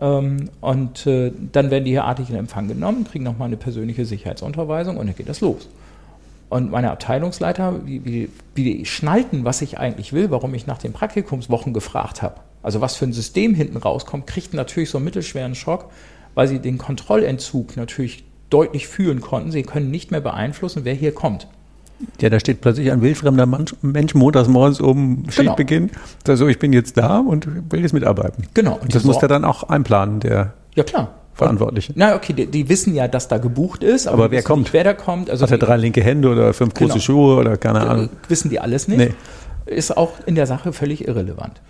Ähm, 0.00 0.48
und 0.62 1.06
äh, 1.06 1.32
dann 1.52 1.70
werden 1.70 1.84
die 1.84 1.90
hier 1.90 2.04
artig 2.04 2.30
in 2.30 2.36
Empfang 2.36 2.68
genommen, 2.68 3.04
kriegen 3.04 3.24
nochmal 3.24 3.48
eine 3.48 3.58
persönliche 3.58 4.06
Sicherheitsunterweisung 4.06 4.96
und 4.96 5.06
dann 5.06 5.14
geht 5.14 5.28
das 5.28 5.42
los. 5.42 5.68
Und 6.52 6.70
meine 6.70 6.90
Abteilungsleiter, 6.90 7.86
wie, 7.86 8.04
wie, 8.04 8.28
wie 8.54 8.64
die 8.64 8.84
schnallten, 8.84 9.46
was 9.46 9.62
ich 9.62 9.78
eigentlich 9.78 10.12
will, 10.12 10.30
warum 10.30 10.52
ich 10.52 10.66
nach 10.66 10.76
den 10.76 10.92
Praktikumswochen 10.92 11.72
gefragt 11.72 12.20
habe. 12.20 12.34
Also 12.62 12.82
was 12.82 12.94
für 12.94 13.06
ein 13.06 13.14
System 13.14 13.54
hinten 13.54 13.78
rauskommt, 13.78 14.26
kriegten 14.26 14.58
natürlich 14.58 14.90
so 14.90 14.98
einen 14.98 15.06
mittelschweren 15.06 15.54
Schock, 15.54 15.90
weil 16.34 16.48
sie 16.48 16.58
den 16.58 16.76
Kontrollentzug 16.76 17.78
natürlich 17.78 18.24
deutlich 18.50 18.86
fühlen 18.86 19.22
konnten. 19.22 19.50
Sie 19.50 19.62
können 19.62 19.90
nicht 19.90 20.10
mehr 20.10 20.20
beeinflussen, 20.20 20.84
wer 20.84 20.92
hier 20.92 21.14
kommt. 21.14 21.46
Ja, 22.20 22.28
da 22.28 22.38
steht 22.38 22.60
plötzlich 22.60 22.92
ein 22.92 23.00
wildfremder 23.00 23.46
Mensch 23.46 24.14
montags 24.14 24.48
morgens 24.48 24.78
um 24.78 25.24
Schichtbeginn. 25.30 25.86
Genau. 25.86 26.00
Also 26.28 26.48
ich 26.48 26.58
bin 26.58 26.74
jetzt 26.74 26.98
da 26.98 27.20
und 27.20 27.72
will 27.72 27.80
jetzt 27.80 27.94
mitarbeiten. 27.94 28.46
Genau. 28.52 28.76
Und 28.76 28.94
das 28.94 29.04
muss 29.04 29.18
der 29.20 29.30
dann 29.30 29.46
auch 29.46 29.62
einplanen, 29.70 30.20
der. 30.20 30.52
Ja, 30.74 30.84
klar. 30.84 31.14
Verantwortliche. 31.42 31.92
Na, 31.96 32.14
okay, 32.14 32.32
die, 32.32 32.46
die, 32.46 32.68
wissen 32.68 32.94
ja, 32.94 33.08
dass 33.08 33.28
da 33.28 33.38
gebucht 33.38 33.84
ist. 33.84 34.06
Aber, 34.06 34.24
aber 34.24 34.30
wer 34.32 34.42
kommt? 34.42 34.62
Nicht, 34.62 34.72
wer 34.72 34.84
da 34.84 34.94
kommt. 34.94 35.30
Also 35.30 35.44
Hat 35.44 35.50
er 35.50 35.58
drei 35.58 35.76
linke 35.76 36.02
Hände 36.02 36.28
oder 36.28 36.52
fünf 36.52 36.74
große 36.74 36.94
genau. 36.94 37.00
Schuhe 37.00 37.36
oder 37.36 37.56
keine 37.56 37.80
Ahnung? 37.80 38.08
Wissen 38.28 38.50
die 38.50 38.60
alles 38.60 38.88
nicht. 38.88 38.98
Nee. 38.98 39.14
Ist 39.66 39.96
auch 39.96 40.12
in 40.26 40.34
der 40.34 40.46
Sache 40.46 40.72
völlig 40.72 41.06
irrelevant. 41.06 41.60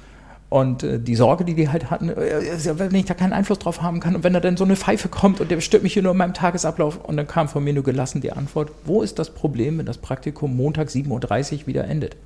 Und 0.53 0.83
äh, 0.83 1.01
die 1.01 1.15
Sorge, 1.15 1.47
die 1.47 1.55
die 1.55 1.71
halt 1.71 1.91
hatten, 1.91 2.11
äh, 2.11 2.43
wenn 2.77 2.95
ich 2.95 3.07
da 3.07 3.15
keinen 3.15 3.33
Einfluss 3.33 3.59
drauf 3.59 3.81
haben 3.81 4.01
kann 4.01 4.15
und 4.15 4.23
wenn 4.23 4.35
da 4.35 4.41
dann 4.41 4.59
so 4.59 4.65
eine 4.65 4.77
Pfeife 4.77 5.09
kommt 5.09 5.41
und 5.41 5.51
der 5.51 5.59
stört 5.63 5.83
mich 5.83 5.95
hier 5.95 6.03
nur 6.03 6.13
in 6.13 6.19
meinem 6.19 6.35
Tagesablauf 6.35 7.03
und 7.03 7.17
dann 7.17 7.27
kam 7.27 7.49
von 7.49 7.65
mir 7.65 7.73
nur 7.73 7.85
gelassen 7.85 8.21
die 8.21 8.33
Antwort, 8.33 8.71
wo 8.85 9.01
ist 9.01 9.19
das 9.19 9.31
Problem, 9.31 9.79
wenn 9.79 9.87
das 9.87 9.97
Praktikum 9.97 10.55
Montag 10.55 10.89
7.30 10.89 11.61
Uhr 11.61 11.67
wieder 11.69 11.85
endet? 11.85 12.17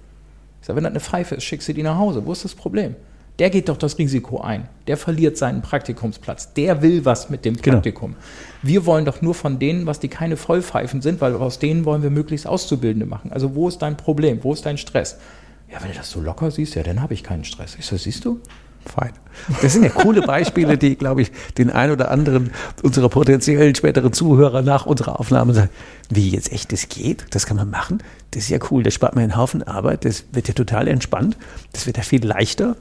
Ich 0.61 0.67
sage, 0.67 0.77
wenn 0.77 0.83
das 0.83 0.91
eine 0.91 0.99
Pfeife 1.01 1.37
ist, 1.37 1.45
schickst 1.45 1.69
du 1.69 1.75
die 1.75 1.85
nach 1.85 1.99
Hause. 1.99 2.27
Wo 2.27 2.33
ist 2.33 2.45
das 2.45 2.57
Problem? 2.57 2.97
Der 3.39 3.51
geht 3.51 3.69
doch 3.69 3.77
das 3.77 3.99
Risiko 3.99 4.41
ein. 4.41 4.69
Der 4.87 4.97
verliert 4.97 5.37
seinen 5.37 5.61
Praktikumsplatz. 5.61 6.55
Der 6.55 6.81
will 6.81 7.05
was 7.05 7.29
mit 7.29 7.45
dem 7.45 7.57
genau. 7.57 7.77
Praktikum. 7.77 8.13
Genau. 8.13 8.23
Wir 8.63 8.87
wollen 8.87 9.05
doch 9.05 9.21
nur 9.21 9.35
von 9.35 9.59
denen, 9.59 9.87
was 9.87 10.01
die 10.01 10.09
keine 10.09 10.37
Vollpfeifen 10.37 11.03
sind, 11.03 11.21
weil 11.21 11.35
aus 11.35 11.59
denen 11.59 11.85
wollen 11.85 12.03
wir 12.03 12.11
möglichst 12.11 12.47
Auszubildende 12.47 13.07
machen. 13.07 13.33
Also 13.33 13.55
wo 13.55 13.69
ist 13.69 13.79
dein 13.79 13.97
Problem? 13.97 14.43
Wo 14.43 14.53
ist 14.53 14.65
dein 14.65 14.79
Stress? 14.79 15.19
Ja, 15.71 15.83
wenn 15.83 15.91
du 15.91 15.97
das 15.97 16.11
so 16.11 16.21
locker 16.21 16.51
siehst, 16.51 16.77
ja, 16.77 16.83
dann 16.83 17.03
habe 17.03 17.15
ich 17.15 17.23
keinen 17.23 17.45
Stress. 17.45 17.77
Ich 17.79 17.87
so, 17.87 17.97
siehst 17.97 18.25
du? 18.25 18.41
Fein. 18.87 19.11
Das 19.63 19.73
sind 19.73 19.83
ja 19.83 19.89
coole 19.89 20.23
Beispiele, 20.23 20.79
die, 20.79 20.95
glaube 20.95 21.23
ich, 21.23 21.33
den 21.59 21.71
ein 21.71 21.91
oder 21.91 22.11
anderen 22.11 22.53
unserer 22.85 23.09
potenziellen 23.09 23.75
späteren 23.75 24.13
Zuhörer 24.13 24.63
nach 24.63 24.87
unserer 24.87 25.19
Aufnahme 25.19 25.55
sagen, 25.55 25.71
wie 26.09 26.31
jetzt 26.31 26.53
echt 26.53 26.71
das 26.71 26.89
geht, 26.89 27.27
das 27.31 27.47
kann 27.47 27.57
man 27.57 27.69
machen, 27.69 27.99
das 28.31 28.45
ist 28.45 28.51
ja 28.51 28.59
cool, 28.71 28.85
das 28.85 28.95
spart 28.95 29.17
mir 29.17 29.23
einen 29.23 29.37
Haufen 29.37 29.65
Arbeit, 29.65 30.05
das 30.05 30.27
wird 30.31 30.47
ja 30.47 30.55
total 30.55 30.87
entspannt, 30.87 31.37
das 31.73 31.87
wird 31.87 31.97
ja 31.97 32.05
viel 32.05 32.25
leichter 32.25 32.77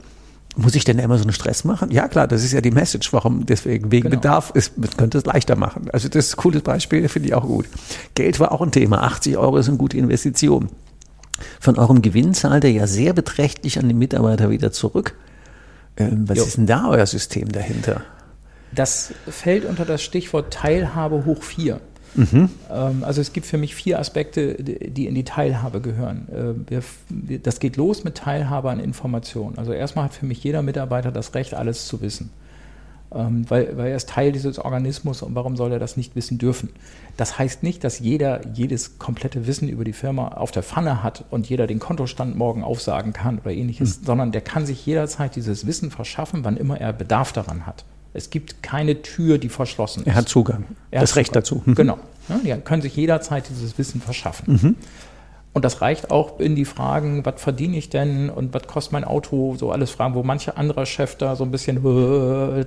muss 0.56 0.76
ich 0.76 0.84
denn 0.84 1.00
immer 1.00 1.18
so 1.18 1.24
einen 1.24 1.34
Stress 1.34 1.64
machen? 1.64 1.92
Ja, 1.92 2.08
klar, 2.08 2.28
das 2.28 2.44
ist 2.44 2.54
ja 2.54 2.62
die 2.62 2.72
Message. 2.72 3.12
Warum? 3.14 3.46
Deswegen, 3.46 3.92
wegen 3.92 4.10
genau. 4.10 4.22
Bedarf, 4.22 4.52
ist, 4.52 4.78
man 4.78 4.90
könnte 4.92 5.18
es 5.18 5.26
leichter 5.26 5.56
machen. 5.56 5.90
Also, 5.92 6.08
das 6.08 6.28
ist 6.28 6.34
ein 6.34 6.38
cooles 6.38 6.62
Beispiel, 6.62 7.08
finde 7.10 7.30
ich 7.30 7.36
auch 7.36 7.46
gut. 7.46 7.66
Geld 8.14 8.40
war 8.40 8.52
auch 8.52 8.62
ein 8.62 8.72
Thema. 8.72 9.02
80 9.04 9.38
Euro 9.38 9.58
ist 9.58 9.68
eine 9.68 9.78
gute 9.78 9.98
Investition. 9.98 10.70
Von 11.60 11.78
eurem 11.78 12.02
Gewinn 12.02 12.34
zahlt 12.34 12.64
er 12.64 12.72
ja 12.72 12.88
sehr 12.88 13.14
beträchtlich 13.14 13.80
an 13.80 13.88
die 13.88 13.94
Mitarbeiter 13.94 14.50
wieder 14.50 14.72
zurück. 14.72 15.16
Ähm, 15.98 16.28
was 16.28 16.38
jo. 16.38 16.44
ist 16.46 16.58
denn 16.58 16.68
da 16.68 16.90
euer 16.90 17.06
System 17.06 17.52
dahinter? 17.52 18.02
Das 18.74 19.14
fällt 19.30 19.66
unter 19.66 19.86
das 19.86 20.02
Stichwort 20.02 20.54
Teilhabe 20.54 21.26
hoch 21.26 21.44
4. 21.44 21.80
Mhm. 22.16 22.50
Also 22.70 23.22
es 23.22 23.34
gibt 23.34 23.46
für 23.46 23.58
mich 23.58 23.76
vier 23.76 24.00
Aspekte, 24.00 24.56
die 24.56 25.08
in 25.08 25.16
die 25.16 25.24
Teilhabe 25.24 25.82
gehören. 25.82 26.66
Äh, 26.70 27.40
das 27.40 27.60
geht 27.60 27.78
los 27.78 28.04
mit 28.04 28.16
Teilhabe 28.16 28.70
an 28.70 28.80
Informationen. 28.80 29.58
Also 29.58 29.74
erstmal 29.74 30.06
hat 30.06 30.14
für 30.14 30.26
mich 30.26 30.44
jeder 30.44 30.62
Mitarbeiter 30.62 31.12
das 31.12 31.34
Recht, 31.36 31.54
alles 31.54 31.88
zu 31.88 32.02
wissen. 32.02 32.30
Ähm, 33.14 33.46
weil, 33.50 33.78
weil 33.78 33.92
er 33.92 33.96
ist 33.96 34.10
Teil 34.10 34.32
dieses 34.32 34.60
Organismus 34.60 35.22
und 35.22 35.36
warum 35.36 35.56
soll 35.56 35.72
er 35.72 35.80
das 35.80 35.96
nicht 35.96 36.16
wissen 36.16 36.38
dürfen? 36.38 36.70
Das 37.18 37.38
heißt 37.38 37.64
nicht, 37.64 37.84
dass 37.84 38.00
jeder 38.00 38.46
jedes 38.48 39.00
komplette 39.00 39.48
Wissen 39.48 39.70
über 39.70 39.86
die 39.86 39.94
Firma 39.94 40.30
auf 40.30 40.52
der 40.52 40.64
Pfanne 40.64 41.02
hat 41.02 41.24
und 41.30 41.48
jeder 41.48 41.68
den 41.68 41.80
Kontostand 41.80 42.36
morgen 42.36 42.64
aufsagen 42.64 43.14
kann 43.14 43.40
oder 43.40 43.52
ähnliches, 43.52 44.02
mhm. 44.02 44.06
sondern 44.06 44.32
der 44.32 44.42
kann 44.42 44.66
sich 44.66 44.86
jederzeit 44.86 45.36
dieses 45.36 45.66
Wissen 45.66 45.92
verschaffen, 45.92 46.44
wann 46.44 46.58
immer 46.58 46.82
er 46.82 46.92
Bedarf 46.94 47.32
daran 47.32 47.66
hat. 47.66 47.86
Es 48.16 48.30
gibt 48.30 48.64
keine 48.64 49.02
Tür, 49.02 49.38
die 49.38 49.50
verschlossen 49.50 50.02
ist. 50.02 50.08
Er 50.08 50.16
hat 50.16 50.30
Zugang. 50.30 50.66
Er 50.92 51.02
das 51.02 51.12
hat 51.12 51.18
Recht 51.18 51.28
Zugang. 51.28 51.44
dazu. 51.44 51.62
Mhm. 51.66 51.76
Genau. 51.76 52.00
Ja, 52.44 52.56
die 52.56 52.62
können 52.62 52.82
sich 52.82 52.96
jederzeit 52.96 53.50
dieses 53.50 53.78
Wissen 53.78 54.02
verschaffen. 54.02 54.54
Mhm. 54.54 54.76
Und 55.54 55.64
das 55.64 55.80
reicht 55.82 56.12
auch 56.12 56.40
in 56.40 56.56
die 56.56 56.66
Fragen, 56.66 57.26
was 57.26 57.42
verdiene 57.42 57.78
ich 57.78 57.90
denn 57.90 58.30
und 58.30 58.54
was 58.54 58.68
kostet 58.68 58.92
mein 58.92 59.06
Auto, 59.06 59.56
so 59.58 59.72
alles 59.72 59.90
Fragen, 59.90 60.14
wo 60.14 60.22
manche 60.22 60.58
anderer 60.58 60.86
Chef 60.86 61.16
da 61.16 61.36
so 61.38 61.46
ein 61.46 61.52
bisschen, 61.52 61.82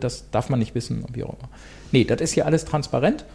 das 0.00 0.30
darf 0.30 0.48
man 0.48 0.58
nicht 0.58 0.74
wissen, 0.74 1.04
wie 1.12 1.22
auch 1.22 1.34
immer. 1.38 1.48
Nee, 1.92 2.04
das 2.04 2.20
ist 2.22 2.32
hier 2.32 2.46
alles 2.46 2.64
transparent. 2.64 3.26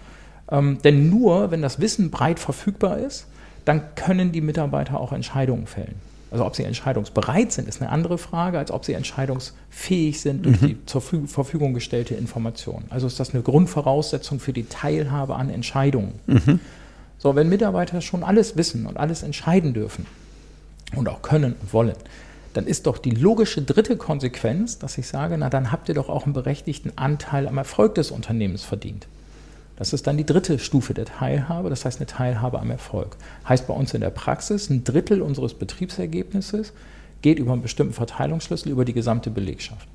Ähm, 0.50 0.80
denn 0.84 1.10
nur, 1.10 1.52
wenn 1.52 1.62
das 1.62 1.80
Wissen 1.80 2.10
breit 2.10 2.40
verfügbar 2.40 2.98
ist, 2.98 3.28
dann 3.64 3.96
können 3.96 4.32
die 4.32 4.42
Mitarbeiter 4.42 5.00
auch 5.00 5.14
Entscheidungen 5.14 5.68
fällen. 5.68 5.96
Also 6.34 6.48
ob 6.48 6.56
sie 6.56 6.64
entscheidungsbereit 6.64 7.52
sind, 7.52 7.68
ist 7.68 7.80
eine 7.80 7.92
andere 7.92 8.18
Frage, 8.18 8.58
als 8.58 8.72
ob 8.72 8.86
sie 8.86 8.94
entscheidungsfähig 8.94 10.20
sind 10.20 10.48
durch 10.48 10.60
mhm. 10.62 10.68
die 10.68 10.86
zur 10.88 11.02
Verfügung 11.02 11.76
gestellte 11.76 12.16
Information. 12.16 12.86
Also 12.90 13.06
ist 13.06 13.20
das 13.20 13.36
eine 13.36 13.44
Grundvoraussetzung 13.44 14.40
für 14.40 14.52
die 14.52 14.64
Teilhabe 14.64 15.36
an 15.36 15.52
Entscheidungen. 15.52 16.14
Mhm. 16.26 16.60
So, 17.20 17.36
wenn 17.36 17.50
Mitarbeiter 17.50 18.02
schon 18.02 18.24
alles 18.24 18.58
wissen 18.58 18.88
und 18.88 18.98
alles 18.98 19.22
entscheiden 19.22 19.76
dürfen 19.76 20.08
und 20.96 21.08
auch 21.08 21.22
können 21.22 21.54
und 21.62 21.72
wollen, 21.72 21.96
dann 22.56 22.66
ist 22.66 22.88
doch 22.88 22.98
die 22.98 23.12
logische 23.12 23.62
dritte 23.62 23.96
Konsequenz, 23.96 24.80
dass 24.80 24.98
ich 24.98 25.08
sage, 25.08 25.38
na 25.38 25.52
dann 25.52 25.72
habt 25.72 25.88
ihr 25.88 25.96
doch 25.96 26.10
auch 26.10 26.26
einen 26.26 26.34
berechtigten 26.34 26.98
Anteil 26.98 27.48
am 27.48 27.60
Erfolg 27.60 27.94
des 27.94 28.10
Unternehmens 28.10 28.64
verdient. 28.64 29.06
Das 29.76 29.92
ist 29.92 30.06
dann 30.06 30.18
die 30.18 30.26
dritte 30.26 30.60
Stufe 30.60 30.94
der 30.94 31.06
Teilhabe, 31.06 31.70
das 31.70 31.86
heißt 31.86 32.00
eine 32.00 32.06
Teilhabe 32.06 32.60
am 32.60 32.70
Erfolg. 32.70 33.18
Heißt 33.48 33.68
bei 33.68 33.74
uns 33.74 33.94
in 33.94 34.02
der 34.02 34.12
Praxis, 34.12 34.70
ein 34.70 34.84
Drittel 34.84 35.22
unseres 35.22 35.56
Betriebsergebnisses 35.56 36.74
geht 37.22 37.40
über 37.40 37.54
einen 37.54 37.62
bestimmten 37.64 37.94
Verteilungsschlüssel 37.94 38.72
über 38.72 38.86
die 38.86 38.94
gesamte 38.94 39.32
Belegschaft. 39.32 39.88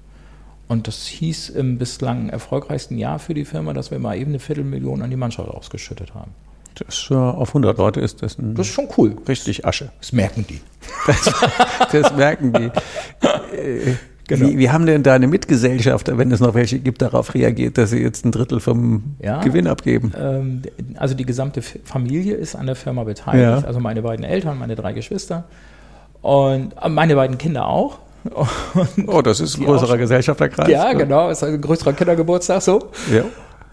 Und 0.67 0.87
das 0.87 1.07
hieß 1.07 1.51
im 1.51 1.79
bislang 1.79 2.29
erfolgreichsten 2.29 2.99
Jahr 2.99 3.19
für 3.19 3.35
die 3.35 3.45
Firma, 3.45 3.73
dass 3.73 3.91
wir 3.91 3.99
mal 3.99 4.17
eben 4.17 4.33
eine 4.33 4.39
Viertelmillion 4.39 5.03
an 5.03 5.11
die 5.11 5.17
Mannschaft 5.17 5.49
ausgeschüttet 5.49 6.15
haben. 6.15 6.33
Das, 6.75 7.09
äh, 7.11 7.15
auf 7.15 7.51
100 7.51 7.79
Leute 7.79 8.01
ist 8.01 8.23
das 8.23 8.39
ein. 8.39 8.55
Das 8.55 8.69
ist 8.69 8.73
schon 8.73 8.89
cool. 8.97 9.17
Richtig 9.27 9.65
Asche. 9.65 9.91
Das 9.99 10.13
merken 10.13 10.47
die. 10.49 10.61
Das, 11.07 11.33
das 11.93 12.15
merken 12.15 12.53
die. 12.53 12.71
Genau. 14.29 14.47
Wie, 14.47 14.59
wie, 14.59 14.71
haben 14.71 14.85
denn 14.85 15.03
deine 15.03 15.27
Mitgesellschafter, 15.27 16.19
wenn 16.19 16.31
es 16.31 16.39
noch 16.39 16.55
welche 16.55 16.79
gibt, 16.79 17.01
darauf 17.01 17.35
reagiert, 17.35 17.79
dass 17.79 17.91
sie 17.91 17.99
jetzt 17.99 18.27
ein 18.27 18.31
Drittel 18.31 18.61
vom 18.61 19.17
ja, 19.21 19.41
Gewinn 19.41 19.67
abgeben? 19.67 20.13
Ähm, 20.21 20.63
also 20.97 21.15
die 21.15 21.25
gesamte 21.25 21.63
Familie 21.63 22.35
ist 22.35 22.55
an 22.55 22.67
der 22.67 22.77
Firma 22.77 23.05
beteiligt. 23.05 23.63
Ja. 23.63 23.67
Also 23.67 23.81
meine 23.81 24.03
beiden 24.03 24.25
Eltern, 24.27 24.59
meine 24.59 24.77
drei 24.77 24.93
Geschwister 24.93 25.45
und 26.21 26.75
äh, 26.81 26.89
meine 26.91 27.15
beiden 27.15 27.39
Kinder 27.39 27.67
auch. 27.67 28.01
Und 28.75 29.09
oh, 29.09 29.23
das 29.23 29.41
ist 29.41 29.57
ein 29.57 29.65
größerer 29.65 29.97
Gesellschafterkreis. 29.97 30.69
Ja, 30.69 30.93
genau, 30.93 31.31
ist 31.31 31.43
ein 31.45 31.61
größerer 31.61 31.93
Kindergeburtstag 31.95 32.61
so. 32.61 32.91
Ja. 33.11 33.23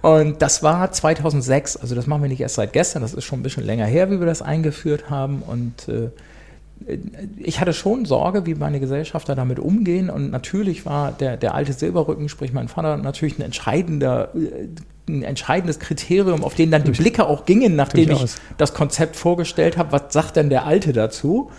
Und 0.01 0.41
das 0.41 0.61
war 0.61 0.91
2006, 0.91 1.77
also 1.77 1.95
das 1.95 2.05
machen 2.05 2.21
wir 2.21 2.29
nicht 2.29 2.39
erst 2.39 2.55
seit 2.55 2.71
gestern, 2.71 3.01
das 3.01 3.15
ist 3.15 3.25
schon 3.25 3.39
ein 3.39 3.43
bisschen 3.43 3.65
länger 3.65 3.85
her, 3.85 4.11
wie 4.11 4.19
wir 4.19 4.27
das 4.27 4.43
eingeführt 4.43 5.09
haben. 5.09 5.41
Und 5.41 5.89
äh, 5.89 6.11
ich 7.37 7.59
hatte 7.59 7.73
schon 7.73 8.05
Sorge, 8.05 8.45
wie 8.45 8.55
meine 8.55 8.79
Gesellschafter 8.79 9.35
damit 9.35 9.59
umgehen. 9.59 10.09
Und 10.09 10.29
natürlich 10.29 10.85
war 10.85 11.11
der, 11.11 11.37
der 11.37 11.55
alte 11.55 11.73
Silberrücken, 11.73 12.29
sprich 12.29 12.53
mein 12.53 12.67
Vater, 12.67 12.97
natürlich 12.97 13.39
ein 13.39 13.43
entscheidender 13.43 14.33
äh, 14.35 14.67
ein 15.07 15.21
entscheidendes 15.21 15.79
Kriterium, 15.79 16.43
auf 16.43 16.55
den 16.55 16.71
dann 16.71 16.83
die 16.83 16.91
Blicke 16.91 17.27
auch 17.27 17.45
gingen, 17.45 17.75
nachdem 17.75 18.09
ich 18.09 18.25
das 18.57 18.73
Konzept 18.73 19.15
vorgestellt 19.15 19.77
habe. 19.77 19.91
Was 19.91 20.13
sagt 20.13 20.35
denn 20.35 20.49
der 20.49 20.65
Alte 20.65 20.93
dazu? 20.93 21.51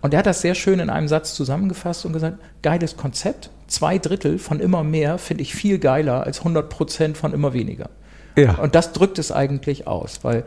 Und 0.00 0.14
er 0.14 0.18
hat 0.18 0.26
das 0.26 0.40
sehr 0.40 0.56
schön 0.56 0.80
in 0.80 0.90
einem 0.90 1.06
Satz 1.06 1.34
zusammengefasst 1.34 2.04
und 2.04 2.12
gesagt, 2.12 2.38
geiles 2.62 2.96
Konzept, 2.96 3.50
zwei 3.68 3.98
Drittel 3.98 4.38
von 4.38 4.58
immer 4.58 4.82
mehr 4.82 5.18
finde 5.18 5.42
ich 5.42 5.54
viel 5.54 5.78
geiler 5.78 6.24
als 6.24 6.38
100 6.38 6.68
Prozent 6.68 7.16
von 7.16 7.32
immer 7.32 7.52
weniger. 7.52 7.88
Ja. 8.36 8.56
Und 8.56 8.74
das 8.74 8.92
drückt 8.92 9.18
es 9.20 9.30
eigentlich 9.30 9.86
aus, 9.86 10.20
weil 10.22 10.44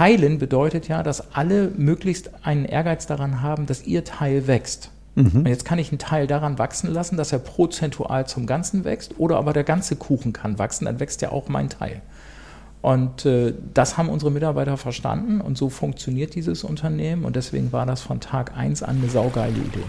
Teilen 0.00 0.38
bedeutet 0.38 0.88
ja, 0.88 1.02
dass 1.02 1.34
alle 1.34 1.70
möglichst 1.76 2.30
einen 2.42 2.64
Ehrgeiz 2.64 3.06
daran 3.06 3.42
haben, 3.42 3.66
dass 3.66 3.86
ihr 3.86 4.02
Teil 4.02 4.46
wächst. 4.46 4.90
Mhm. 5.14 5.40
Und 5.40 5.46
jetzt 5.46 5.66
kann 5.66 5.78
ich 5.78 5.90
einen 5.92 5.98
Teil 5.98 6.26
daran 6.26 6.58
wachsen 6.58 6.90
lassen, 6.90 7.18
dass 7.18 7.32
er 7.32 7.38
prozentual 7.38 8.26
zum 8.26 8.46
Ganzen 8.46 8.84
wächst, 8.84 9.16
oder 9.18 9.36
aber 9.36 9.52
der 9.52 9.64
ganze 9.64 9.96
Kuchen 9.96 10.32
kann 10.32 10.58
wachsen, 10.58 10.86
dann 10.86 11.00
wächst 11.00 11.20
ja 11.20 11.32
auch 11.32 11.50
mein 11.50 11.68
Teil. 11.68 12.00
Und 12.80 13.26
äh, 13.26 13.52
das 13.74 13.98
haben 13.98 14.08
unsere 14.08 14.30
Mitarbeiter 14.30 14.78
verstanden 14.78 15.42
und 15.42 15.58
so 15.58 15.68
funktioniert 15.68 16.34
dieses 16.34 16.64
Unternehmen 16.64 17.26
und 17.26 17.36
deswegen 17.36 17.70
war 17.70 17.84
das 17.84 18.00
von 18.00 18.20
Tag 18.20 18.56
1 18.56 18.82
an 18.82 18.96
eine 18.96 19.10
saugeile 19.10 19.58
Idee. 19.58 19.84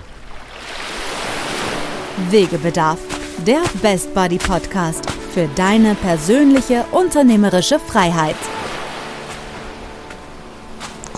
Wegebedarf, 2.31 2.99
der 3.47 3.61
Best 3.81 4.13
Buddy 4.13 4.39
Podcast 4.39 5.09
für 5.09 5.47
deine 5.55 5.95
persönliche 5.95 6.83
unternehmerische 6.91 7.79
Freiheit. 7.79 8.35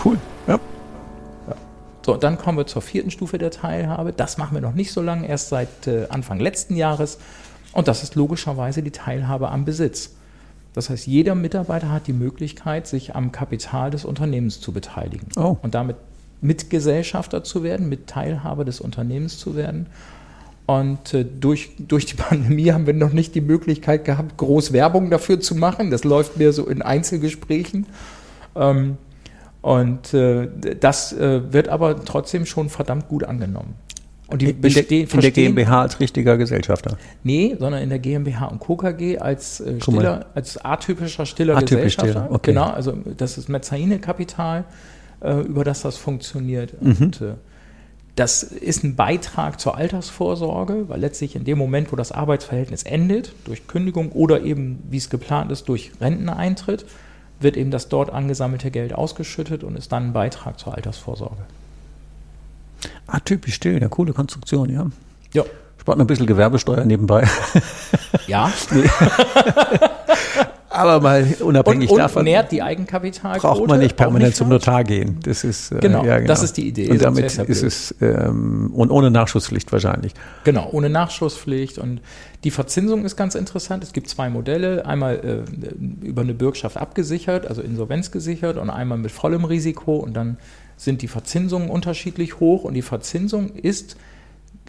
Cool, 0.04 0.18
ja. 0.46 0.60
ja. 1.48 1.54
So, 2.02 2.16
dann 2.16 2.36
kommen 2.36 2.58
wir 2.58 2.66
zur 2.66 2.82
vierten 2.82 3.10
Stufe 3.10 3.38
der 3.38 3.50
Teilhabe. 3.50 4.12
Das 4.12 4.36
machen 4.36 4.54
wir 4.54 4.60
noch 4.60 4.74
nicht 4.74 4.92
so 4.92 5.00
lange, 5.00 5.26
erst 5.26 5.48
seit 5.48 5.86
äh, 5.86 6.06
Anfang 6.10 6.38
letzten 6.38 6.76
Jahres. 6.76 7.18
Und 7.72 7.88
das 7.88 8.02
ist 8.02 8.14
logischerweise 8.14 8.82
die 8.82 8.90
Teilhabe 8.90 9.48
am 9.50 9.64
Besitz. 9.64 10.10
Das 10.74 10.90
heißt, 10.90 11.06
jeder 11.06 11.34
Mitarbeiter 11.34 11.90
hat 11.90 12.06
die 12.06 12.12
Möglichkeit, 12.12 12.86
sich 12.86 13.14
am 13.14 13.32
Kapital 13.32 13.90
des 13.90 14.04
Unternehmens 14.04 14.60
zu 14.60 14.72
beteiligen 14.72 15.28
oh. 15.36 15.56
und 15.62 15.74
damit 15.74 15.96
Mitgesellschafter 16.40 17.42
zu 17.42 17.62
werden, 17.62 17.88
Mitteilhaber 17.88 18.64
des 18.64 18.80
Unternehmens 18.80 19.38
zu 19.38 19.56
werden. 19.56 19.86
Und 20.66 21.14
äh, 21.14 21.24
durch, 21.24 21.70
durch 21.78 22.06
die 22.06 22.14
Pandemie 22.16 22.72
haben 22.72 22.86
wir 22.86 22.94
noch 22.94 23.12
nicht 23.12 23.34
die 23.34 23.40
Möglichkeit 23.40 24.04
gehabt, 24.04 24.36
groß 24.36 24.72
Werbung 24.72 25.10
dafür 25.10 25.40
zu 25.40 25.54
machen. 25.54 25.90
Das 25.90 26.04
läuft 26.04 26.36
mehr 26.36 26.52
so 26.52 26.66
in 26.66 26.82
Einzelgesprächen. 26.82 27.86
Ähm, 28.56 28.98
und 29.64 30.12
äh, 30.12 30.46
das 30.78 31.14
äh, 31.14 31.50
wird 31.54 31.70
aber 31.70 32.04
trotzdem 32.04 32.44
schon 32.44 32.68
verdammt 32.68 33.08
gut 33.08 33.24
angenommen. 33.24 33.76
Und 34.26 34.42
die 34.42 34.50
in, 34.50 34.60
der, 34.60 34.90
in 34.90 35.20
der 35.22 35.30
GmbH 35.30 35.80
als 35.80 36.00
richtiger 36.00 36.36
Gesellschafter? 36.36 36.98
Nee, 37.22 37.56
sondern 37.58 37.82
in 37.82 37.88
der 37.88 37.98
GmbH 37.98 38.44
und 38.48 38.58
Co. 38.58 38.76
KG 38.76 39.16
als 39.16 39.60
äh, 39.60 39.80
stiller, 39.80 40.26
als 40.34 40.62
atypischer 40.62 41.24
stiller 41.24 41.56
Atypisch 41.56 41.96
Gesellschafter. 41.96 42.10
Stiller. 42.10 42.30
Okay. 42.30 42.52
Genau, 42.52 42.66
also 42.66 42.92
das 43.16 43.38
ist 43.38 43.48
Mezzaine-Kapital, 43.48 44.64
äh, 45.20 45.40
über 45.40 45.64
das 45.64 45.80
das 45.80 45.96
funktioniert. 45.96 46.82
Mhm. 46.82 46.96
Und 47.00 47.20
äh, 47.22 47.32
das 48.16 48.42
ist 48.42 48.84
ein 48.84 48.96
Beitrag 48.96 49.60
zur 49.60 49.78
Altersvorsorge, 49.78 50.90
weil 50.90 51.00
letztlich 51.00 51.36
in 51.36 51.44
dem 51.44 51.56
Moment, 51.56 51.90
wo 51.90 51.96
das 51.96 52.12
Arbeitsverhältnis 52.12 52.82
endet, 52.82 53.32
durch 53.46 53.66
Kündigung 53.66 54.12
oder 54.12 54.42
eben, 54.42 54.82
wie 54.90 54.98
es 54.98 55.08
geplant 55.08 55.50
ist, 55.50 55.70
durch 55.70 55.92
Renteneintritt, 56.02 56.84
wird 57.40 57.56
eben 57.56 57.70
das 57.70 57.88
dort 57.88 58.10
angesammelte 58.10 58.70
Geld 58.70 58.94
ausgeschüttet 58.94 59.64
und 59.64 59.76
ist 59.76 59.92
dann 59.92 60.08
ein 60.08 60.12
Beitrag 60.12 60.58
zur 60.58 60.74
Altersvorsorge. 60.74 61.44
Ah, 63.06 63.20
typisch 63.20 63.54
still, 63.54 63.76
eine 63.76 63.88
coole 63.88 64.12
Konstruktion, 64.12 64.70
ja. 64.70 64.86
Ja. 65.32 65.44
Spart 65.80 66.00
ein 66.00 66.06
bisschen 66.06 66.26
Gewerbesteuer 66.26 66.84
nebenbei. 66.84 67.28
Ja. 68.26 68.50
Aber 70.74 71.00
mal 71.00 71.26
unabhängig 71.40 71.88
und, 71.88 71.94
und 71.94 71.98
davon. 72.00 72.24
nährt 72.24 72.50
die 72.52 72.62
Eigenkapitalquote. 72.62 73.40
Braucht 73.40 73.68
man 73.68 73.78
nicht 73.78 73.96
permanent 73.96 74.30
nicht 74.30 74.36
zum 74.36 74.48
Notar 74.48 74.84
gehen. 74.84 75.18
Das 75.22 75.44
ist, 75.44 75.72
äh, 75.72 75.78
genau, 75.78 76.04
ja, 76.04 76.16
genau, 76.16 76.28
das 76.28 76.42
ist 76.42 76.56
die 76.56 76.68
Idee. 76.68 76.90
Und 76.90 77.02
damit 77.02 77.38
ist 77.38 77.62
es, 77.62 77.94
ähm, 78.00 78.72
und 78.74 78.90
ohne 78.90 79.10
Nachschusspflicht 79.10 79.72
wahrscheinlich. 79.72 80.12
Genau, 80.44 80.68
ohne 80.72 80.90
Nachschusspflicht. 80.90 81.78
Und 81.78 82.00
die 82.42 82.50
Verzinsung 82.50 83.04
ist 83.04 83.16
ganz 83.16 83.34
interessant. 83.34 83.84
Es 83.84 83.92
gibt 83.92 84.08
zwei 84.08 84.28
Modelle. 84.28 84.84
Einmal 84.84 85.44
äh, 85.54 86.06
über 86.06 86.22
eine 86.22 86.34
Bürgschaft 86.34 86.76
abgesichert, 86.76 87.46
also 87.46 87.62
Insolvenz 87.62 88.10
gesichert 88.10 88.56
und 88.56 88.70
einmal 88.70 88.98
mit 88.98 89.12
vollem 89.12 89.44
Risiko. 89.44 89.96
Und 89.96 90.14
dann 90.14 90.38
sind 90.76 91.02
die 91.02 91.08
Verzinsungen 91.08 91.70
unterschiedlich 91.70 92.40
hoch 92.40 92.64
und 92.64 92.74
die 92.74 92.82
Verzinsung 92.82 93.50
ist 93.54 93.96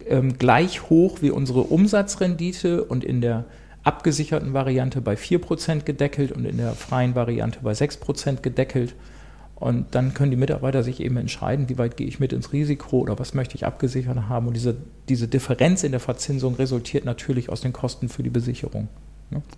ähm, 0.08 0.38
gleich 0.38 0.88
hoch 0.88 1.18
wie 1.20 1.30
unsere 1.30 1.62
Umsatzrendite 1.62 2.84
und 2.84 3.04
in 3.04 3.20
der 3.20 3.44
abgesicherten 3.86 4.52
Variante 4.52 5.00
bei 5.00 5.14
4% 5.14 5.84
gedeckelt 5.84 6.32
und 6.32 6.44
in 6.44 6.56
der 6.56 6.72
freien 6.72 7.14
Variante 7.14 7.60
bei 7.62 7.72
6% 7.72 8.42
gedeckelt. 8.42 8.94
Und 9.54 9.94
dann 9.94 10.12
können 10.12 10.30
die 10.30 10.36
Mitarbeiter 10.36 10.82
sich 10.82 11.00
eben 11.00 11.16
entscheiden, 11.16 11.68
wie 11.70 11.78
weit 11.78 11.96
gehe 11.96 12.06
ich 12.06 12.20
mit 12.20 12.34
ins 12.34 12.52
Risiko 12.52 12.98
oder 12.98 13.18
was 13.18 13.32
möchte 13.32 13.54
ich 13.54 13.64
abgesichert 13.64 14.28
haben. 14.28 14.48
Und 14.48 14.54
diese, 14.54 14.76
diese 15.08 15.28
Differenz 15.28 15.82
in 15.82 15.92
der 15.92 16.00
Verzinsung 16.00 16.56
resultiert 16.56 17.06
natürlich 17.06 17.48
aus 17.48 17.62
den 17.62 17.72
Kosten 17.72 18.10
für 18.10 18.22
die 18.22 18.30
Besicherung. 18.30 18.88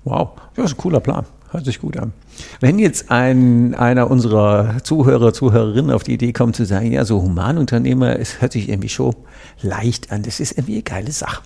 Wow, 0.05 0.31
das 0.55 0.67
ist 0.67 0.73
ein 0.73 0.79
cooler 0.79 1.01
Plan. 1.01 1.27
Hört 1.51 1.65
sich 1.65 1.81
gut 1.81 1.97
an. 1.97 2.13
Wenn 2.61 2.79
jetzt 2.79 3.11
ein, 3.11 3.75
einer 3.75 4.11
unserer 4.11 4.83
Zuhörer, 4.85 5.33
Zuhörerinnen 5.33 5.91
auf 5.91 6.03
die 6.03 6.15
Idee 6.15 6.33
kommt 6.33 6.57
zu 6.57 6.65
sagen, 6.65 6.93
ja, 6.93 7.05
so 7.05 7.23
Humanunternehmer, 7.23 8.19
es 8.19 8.41
hört 8.41 8.53
sich 8.53 8.69
irgendwie 8.69 8.89
schon 8.91 9.15
leicht 9.63 10.13
an, 10.13 10.23
das 10.23 10.41
ist 10.41 10.53
irgendwie 10.53 10.75
eine 10.75 10.83
geile 10.83 11.13
Sache. 11.13 11.43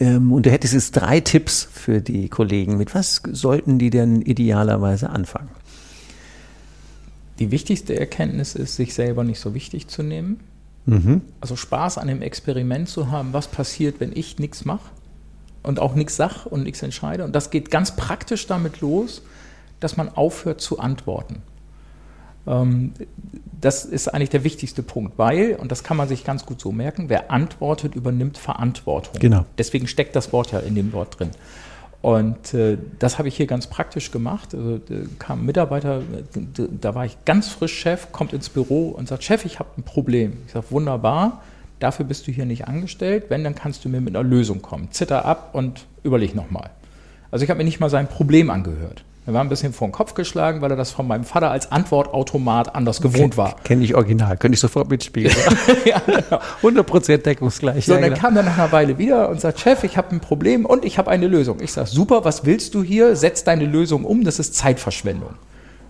Ähm, 0.00 0.32
und 0.32 0.46
du 0.46 0.50
hättest 0.50 0.74
jetzt 0.74 0.92
drei 0.92 1.20
Tipps 1.20 1.68
für 1.70 2.00
die 2.00 2.28
Kollegen. 2.28 2.76
Mit 2.76 2.94
was 2.94 3.22
sollten 3.32 3.78
die 3.78 3.90
denn 3.90 4.22
idealerweise 4.22 5.10
anfangen? 5.10 5.50
Die 7.38 7.50
wichtigste 7.50 7.98
Erkenntnis 7.98 8.54
ist, 8.54 8.76
sich 8.76 8.94
selber 8.94 9.24
nicht 9.24 9.40
so 9.40 9.54
wichtig 9.54 9.88
zu 9.88 10.02
nehmen. 10.02 10.40
Mhm. 10.86 11.22
Also 11.40 11.54
Spaß 11.54 11.98
an 11.98 12.08
dem 12.08 12.22
Experiment 12.22 12.88
zu 12.88 13.10
haben, 13.10 13.32
was 13.32 13.48
passiert, 13.48 14.00
wenn 14.00 14.12
ich 14.14 14.38
nichts 14.38 14.64
mache 14.64 14.90
und 15.62 15.80
auch 15.80 15.94
nichts 15.94 16.16
sage 16.16 16.48
und 16.48 16.64
nichts 16.64 16.82
entscheide. 16.82 17.24
Und 17.24 17.34
das 17.34 17.50
geht 17.50 17.70
ganz 17.70 17.94
praktisch 17.94 18.46
damit 18.46 18.80
los, 18.80 19.22
dass 19.80 19.96
man 19.96 20.08
aufhört 20.08 20.60
zu 20.60 20.78
antworten. 20.78 21.42
Ähm, 22.46 22.92
das 23.60 23.84
ist 23.84 24.08
eigentlich 24.08 24.30
der 24.30 24.44
wichtigste 24.44 24.82
Punkt, 24.82 25.18
weil, 25.18 25.54
und 25.56 25.72
das 25.72 25.82
kann 25.82 25.96
man 25.96 26.08
sich 26.08 26.24
ganz 26.24 26.46
gut 26.46 26.60
so 26.60 26.72
merken, 26.72 27.08
wer 27.08 27.30
antwortet, 27.30 27.94
übernimmt 27.94 28.38
Verantwortung. 28.38 29.14
Genau. 29.18 29.44
Deswegen 29.56 29.86
steckt 29.86 30.14
das 30.14 30.32
Wort 30.32 30.52
ja 30.52 30.60
in 30.60 30.74
dem 30.74 30.92
Wort 30.92 31.18
drin. 31.18 31.30
Und 32.00 32.54
äh, 32.54 32.78
das 32.98 33.18
habe 33.18 33.26
ich 33.26 33.36
hier 33.36 33.46
ganz 33.46 33.66
praktisch 33.66 34.12
gemacht. 34.12 34.54
Also 34.54 34.78
da 34.78 34.94
kam 35.18 35.40
ein 35.40 35.46
Mitarbeiter, 35.46 36.02
da 36.80 36.94
war 36.94 37.04
ich 37.04 37.16
ganz 37.24 37.48
frisch 37.48 37.76
Chef, 37.76 38.12
kommt 38.12 38.32
ins 38.32 38.48
Büro 38.48 38.90
und 38.90 39.08
sagt, 39.08 39.24
Chef, 39.24 39.44
ich 39.44 39.58
habe 39.58 39.70
ein 39.76 39.82
Problem. 39.82 40.34
Ich 40.46 40.52
sage, 40.52 40.66
wunderbar, 40.70 41.42
dafür 41.80 42.04
bist 42.04 42.28
du 42.28 42.32
hier 42.32 42.46
nicht 42.46 42.68
angestellt. 42.68 43.24
Wenn, 43.28 43.42
dann 43.42 43.56
kannst 43.56 43.84
du 43.84 43.88
mir 43.88 44.00
mit 44.00 44.14
einer 44.14 44.26
Lösung 44.26 44.62
kommen. 44.62 44.92
Zitter 44.92 45.24
ab 45.24 45.50
und 45.54 45.86
überleg 46.04 46.36
nochmal. 46.36 46.70
Also 47.32 47.42
ich 47.42 47.50
habe 47.50 47.58
mir 47.58 47.64
nicht 47.64 47.80
mal 47.80 47.90
sein 47.90 48.08
Problem 48.08 48.48
angehört. 48.50 49.04
Er 49.28 49.34
war 49.34 49.42
ein 49.42 49.50
bisschen 49.50 49.74
vor 49.74 49.86
den 49.86 49.92
Kopf 49.92 50.14
geschlagen, 50.14 50.62
weil 50.62 50.70
er 50.70 50.76
das 50.78 50.90
von 50.90 51.06
meinem 51.06 51.24
Vater 51.24 51.50
als 51.50 51.70
Antwortautomat 51.70 52.74
anders 52.74 53.02
gewohnt 53.02 53.36
war. 53.36 53.56
Kenne 53.62 53.84
ich 53.84 53.94
original, 53.94 54.38
könnte 54.38 54.54
ich 54.54 54.60
sofort 54.60 54.88
mitspielen. 54.88 55.30
ja, 55.84 56.00
genau. 56.06 56.40
100% 56.82 57.18
deckungsgleich. 57.18 57.84
So, 57.84 57.92
ja, 57.92 58.00
dann 58.00 58.08
genau. 58.08 58.22
kam 58.22 58.36
er 58.38 58.44
nach 58.44 58.56
einer 58.56 58.72
Weile 58.72 58.96
wieder 58.96 59.28
und 59.28 59.38
sagt, 59.38 59.60
Chef, 59.60 59.84
ich 59.84 59.98
habe 59.98 60.16
ein 60.16 60.20
Problem 60.20 60.64
und 60.64 60.82
ich 60.82 60.96
habe 60.96 61.10
eine 61.10 61.26
Lösung. 61.26 61.60
Ich 61.60 61.72
sage, 61.72 61.88
super, 61.88 62.24
was 62.24 62.46
willst 62.46 62.74
du 62.74 62.82
hier? 62.82 63.16
Setz 63.16 63.44
deine 63.44 63.66
Lösung 63.66 64.06
um, 64.06 64.24
das 64.24 64.38
ist 64.38 64.54
Zeitverschwendung. 64.54 65.34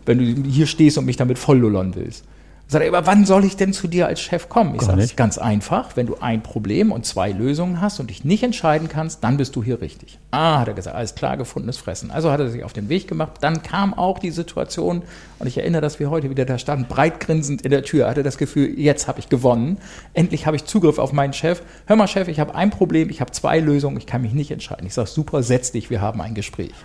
Wenn 0.04 0.18
du 0.18 0.50
hier 0.50 0.66
stehst 0.66 0.98
und 0.98 1.04
mich 1.04 1.16
damit 1.16 1.38
volllullern 1.38 1.94
willst. 1.94 2.24
Sagt 2.70 2.84
er, 2.84 2.94
aber 2.94 3.06
wann 3.06 3.24
soll 3.24 3.46
ich 3.46 3.56
denn 3.56 3.72
zu 3.72 3.88
dir 3.88 4.06
als 4.06 4.20
Chef 4.20 4.50
kommen? 4.50 4.74
Ich 4.74 4.82
sage, 4.82 5.02
ganz 5.16 5.38
einfach, 5.38 5.96
wenn 5.96 6.06
du 6.06 6.18
ein 6.20 6.42
Problem 6.42 6.92
und 6.92 7.06
zwei 7.06 7.32
Lösungen 7.32 7.80
hast 7.80 7.98
und 7.98 8.10
dich 8.10 8.26
nicht 8.26 8.42
entscheiden 8.42 8.90
kannst, 8.90 9.24
dann 9.24 9.38
bist 9.38 9.56
du 9.56 9.64
hier 9.64 9.80
richtig. 9.80 10.18
Ah, 10.32 10.60
hat 10.60 10.68
er 10.68 10.74
gesagt, 10.74 10.94
alles 10.94 11.14
klar, 11.14 11.38
gefundenes 11.38 11.78
Fressen. 11.78 12.10
Also 12.10 12.30
hat 12.30 12.40
er 12.40 12.50
sich 12.50 12.64
auf 12.64 12.74
den 12.74 12.90
Weg 12.90 13.08
gemacht. 13.08 13.32
Dann 13.40 13.62
kam 13.62 13.94
auch 13.94 14.18
die 14.18 14.30
Situation, 14.30 15.02
und 15.38 15.46
ich 15.46 15.56
erinnere, 15.56 15.80
dass 15.80 15.98
wir 15.98 16.10
heute 16.10 16.28
wieder 16.28 16.44
da 16.44 16.58
standen, 16.58 16.84
breitgrinsend 16.86 17.62
in 17.62 17.70
der 17.70 17.84
Tür, 17.84 18.06
hatte 18.06 18.22
das 18.22 18.36
Gefühl, 18.36 18.78
jetzt 18.78 19.08
habe 19.08 19.18
ich 19.18 19.30
gewonnen. 19.30 19.78
Endlich 20.12 20.44
habe 20.44 20.56
ich 20.56 20.66
Zugriff 20.66 20.98
auf 20.98 21.14
meinen 21.14 21.32
Chef. 21.32 21.62
Hör 21.86 21.96
mal, 21.96 22.06
Chef, 22.06 22.28
ich 22.28 22.38
habe 22.38 22.54
ein 22.54 22.68
Problem, 22.68 23.08
ich 23.08 23.22
habe 23.22 23.30
zwei 23.30 23.60
Lösungen, 23.60 23.96
ich 23.96 24.04
kann 24.04 24.20
mich 24.20 24.34
nicht 24.34 24.50
entscheiden. 24.50 24.86
Ich 24.86 24.92
sage, 24.92 25.08
super, 25.08 25.42
setz 25.42 25.72
dich, 25.72 25.88
wir 25.88 26.02
haben 26.02 26.20
ein 26.20 26.34
Gespräch. 26.34 26.74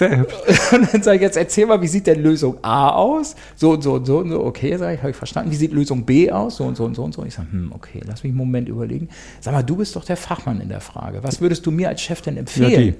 Hübsch. 0.00 0.34
Und 0.72 0.92
dann 0.92 1.02
sage 1.02 1.16
ich, 1.16 1.22
jetzt 1.22 1.36
erzähl 1.36 1.66
mal, 1.66 1.80
wie 1.80 1.88
sieht 1.88 2.06
denn 2.06 2.22
Lösung 2.22 2.58
A 2.62 2.90
aus? 2.90 3.34
So 3.56 3.70
und 3.70 3.82
so 3.82 3.94
und 3.94 4.06
so 4.06 4.18
und 4.18 4.30
so. 4.30 4.44
Okay, 4.44 4.76
sage 4.76 4.94
ich, 4.94 5.00
habe 5.00 5.10
ich 5.10 5.16
verstanden. 5.16 5.50
Wie 5.50 5.56
sieht 5.56 5.72
Lösung 5.72 6.04
B 6.04 6.30
aus? 6.30 6.56
So 6.56 6.64
und 6.64 6.76
so 6.76 6.84
und 6.84 6.94
so 6.94 7.02
und 7.02 7.14
so. 7.14 7.24
Ich 7.24 7.34
sage, 7.34 7.48
hm, 7.50 7.72
okay, 7.74 8.00
lass 8.06 8.22
mich 8.22 8.30
einen 8.30 8.38
Moment 8.38 8.68
überlegen. 8.68 9.08
Sag 9.40 9.54
mal, 9.54 9.62
du 9.62 9.76
bist 9.76 9.96
doch 9.96 10.04
der 10.04 10.16
Fachmann 10.16 10.60
in 10.60 10.68
der 10.68 10.80
Frage. 10.80 11.22
Was 11.22 11.40
würdest 11.40 11.66
du 11.66 11.70
mir 11.70 11.88
als 11.88 12.00
Chef 12.00 12.20
denn 12.20 12.36
empfehlen? 12.36 12.96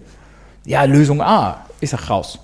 Ja, 0.65 0.83
ja 0.83 0.85
Lösung 0.85 1.23
A. 1.23 1.65
Ich 1.81 1.91
sage, 1.91 2.07
raus. 2.09 2.39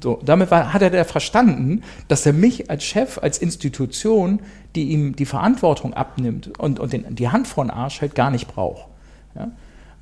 So, 0.00 0.20
damit 0.24 0.50
war, 0.50 0.72
hat 0.72 0.82
er 0.82 0.90
da 0.90 1.04
verstanden, 1.04 1.82
dass 2.08 2.24
er 2.24 2.32
mich 2.32 2.70
als 2.70 2.84
Chef, 2.84 3.18
als 3.18 3.38
Institution, 3.38 4.40
die 4.74 4.90
ihm 4.90 5.16
die 5.16 5.26
Verantwortung 5.26 5.94
abnimmt 5.94 6.58
und, 6.58 6.78
und 6.78 6.92
den, 6.92 7.14
die 7.14 7.28
Hand 7.28 7.48
vor 7.48 7.64
den 7.64 7.70
Arsch 7.70 8.00
hält, 8.00 8.14
gar 8.14 8.30
nicht 8.30 8.46
braucht. 8.46 8.86
Ja? 9.34 9.50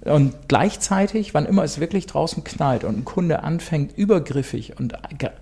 Und 0.05 0.35
gleichzeitig, 0.47 1.35
wann 1.35 1.45
immer 1.45 1.65
es 1.65 1.81
wirklich 1.81 2.07
draußen 2.07 2.45
knallt 2.45 2.85
und 2.85 2.99
ein 2.99 3.05
Kunde 3.05 3.43
anfängt, 3.43 3.99
übergriffig 3.99 4.79
und 4.79 4.95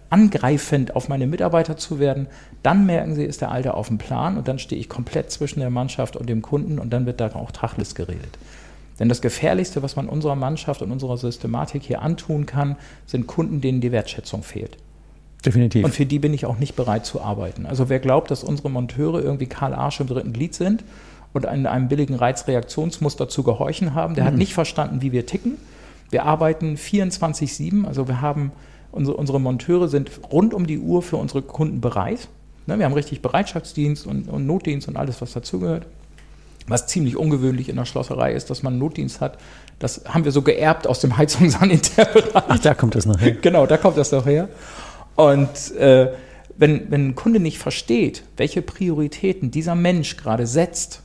angreifend 0.08 0.96
auf 0.96 1.08
meine 1.08 1.26
Mitarbeiter 1.26 1.76
zu 1.76 1.98
werden, 1.98 2.26
dann 2.62 2.86
merken 2.86 3.14
sie, 3.14 3.24
ist 3.24 3.42
der 3.42 3.50
Alte 3.50 3.74
auf 3.74 3.88
dem 3.88 3.98
Plan 3.98 4.38
und 4.38 4.48
dann 4.48 4.58
stehe 4.58 4.80
ich 4.80 4.88
komplett 4.88 5.30
zwischen 5.30 5.60
der 5.60 5.68
Mannschaft 5.68 6.16
und 6.16 6.28
dem 6.28 6.40
Kunden 6.40 6.78
und 6.78 6.90
dann 6.90 7.04
wird 7.04 7.20
da 7.20 7.34
auch 7.34 7.50
Tacheles 7.50 7.94
geredet. 7.94 8.38
Denn 8.98 9.10
das 9.10 9.20
Gefährlichste, 9.20 9.82
was 9.82 9.94
man 9.94 10.08
unserer 10.08 10.36
Mannschaft 10.36 10.80
und 10.80 10.90
unserer 10.90 11.18
Systematik 11.18 11.82
hier 11.82 12.00
antun 12.00 12.46
kann, 12.46 12.76
sind 13.04 13.26
Kunden, 13.26 13.60
denen 13.60 13.82
die 13.82 13.92
Wertschätzung 13.92 14.42
fehlt. 14.42 14.78
Definitiv. 15.44 15.84
Und 15.84 15.94
für 15.94 16.06
die 16.06 16.18
bin 16.18 16.32
ich 16.32 16.46
auch 16.46 16.58
nicht 16.58 16.76
bereit 16.76 17.04
zu 17.04 17.20
arbeiten. 17.20 17.66
Also 17.66 17.90
wer 17.90 18.00
glaubt, 18.00 18.30
dass 18.30 18.42
unsere 18.42 18.70
Monteure 18.70 19.22
irgendwie 19.22 19.46
Karl 19.46 19.74
Arsch 19.74 20.00
im 20.00 20.06
dritten 20.06 20.32
Glied 20.32 20.54
sind 20.54 20.82
und 21.36 21.44
in 21.44 21.66
einem 21.66 21.88
billigen 21.88 22.14
Reizreaktionsmuster 22.14 23.28
zu 23.28 23.42
gehorchen 23.42 23.94
haben. 23.94 24.14
Der 24.14 24.24
mhm. 24.24 24.28
hat 24.28 24.34
nicht 24.36 24.54
verstanden, 24.54 25.02
wie 25.02 25.12
wir 25.12 25.26
ticken. 25.26 25.58
Wir 26.10 26.24
arbeiten 26.24 26.76
24-7, 26.76 27.84
also 27.84 28.08
wir 28.08 28.20
haben 28.20 28.52
unsere, 28.92 29.16
unsere 29.16 29.40
Monteure 29.40 29.88
sind 29.88 30.10
rund 30.30 30.54
um 30.54 30.66
die 30.66 30.78
Uhr 30.78 31.02
für 31.02 31.16
unsere 31.16 31.42
Kunden 31.42 31.80
bereit. 31.80 32.28
Ne, 32.66 32.78
wir 32.78 32.84
haben 32.84 32.94
richtig 32.94 33.22
Bereitschaftsdienst 33.22 34.06
und, 34.06 34.28
und 34.28 34.46
Notdienst 34.46 34.88
und 34.88 34.96
alles, 34.96 35.20
was 35.20 35.32
dazugehört. 35.32 35.86
Was 36.68 36.88
ziemlich 36.88 37.16
ungewöhnlich 37.16 37.68
in 37.68 37.76
der 37.76 37.84
Schlosserei 37.84 38.32
ist, 38.32 38.50
dass 38.50 38.64
man 38.64 38.72
einen 38.72 38.80
Notdienst 38.80 39.20
hat. 39.20 39.38
Das 39.78 40.02
haben 40.08 40.24
wir 40.24 40.32
so 40.32 40.42
geerbt 40.42 40.88
aus 40.88 41.00
dem 41.00 41.16
Heizung 41.16 41.48
Sanitärbereich. 41.50 42.44
Ach, 42.48 42.58
da 42.58 42.74
kommt 42.74 42.96
das 42.96 43.06
noch 43.06 43.20
her. 43.20 43.36
Genau, 43.40 43.66
da 43.66 43.76
kommt 43.76 43.96
das 43.96 44.10
noch 44.10 44.26
her. 44.26 44.48
Und 45.14 45.74
äh, 45.76 46.12
wenn, 46.56 46.90
wenn 46.90 47.08
ein 47.08 47.14
Kunde 47.14 47.38
nicht 47.38 47.58
versteht, 47.58 48.24
welche 48.36 48.62
Prioritäten 48.62 49.50
dieser 49.50 49.74
Mensch 49.74 50.16
gerade 50.16 50.46
setzt, 50.46 51.02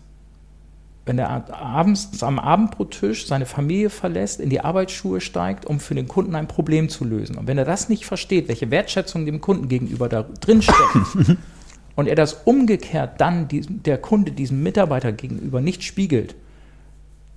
wenn 1.12 1.20
er 1.20 1.54
abends 1.54 2.24
am 2.24 2.40
Abendbrottisch 2.40 3.28
seine 3.28 3.46
Familie 3.46 3.90
verlässt, 3.90 4.40
in 4.40 4.50
die 4.50 4.62
Arbeitsschuhe 4.62 5.20
steigt, 5.20 5.66
um 5.66 5.82
für 5.82 5.94
den 5.94 6.08
Kunden 6.08 6.36
ein 6.36 6.48
Problem 6.48 6.88
zu 6.88 7.04
lösen. 7.04 7.38
Und 7.38 7.48
wenn 7.48 7.58
er 7.58 7.66
das 7.66 7.90
nicht 7.90 8.06
versteht, 8.06 8.48
welche 8.48 8.72
Wertschätzung 8.72 9.26
dem 9.26 9.42
Kunden 9.42 9.68
gegenüber 9.68 10.08
da 10.08 10.24
drin 10.24 10.62
steckt, 10.62 11.38
und 11.98 12.08
er 12.08 12.16
das 12.16 12.34
umgekehrt 12.46 13.20
dann 13.20 13.50
diesem, 13.50 13.84
der 13.84 13.98
Kunde 13.98 14.32
diesem 14.32 14.64
Mitarbeiter 14.64 15.12
gegenüber 15.12 15.60
nicht 15.60 15.84
spiegelt, 15.84 16.36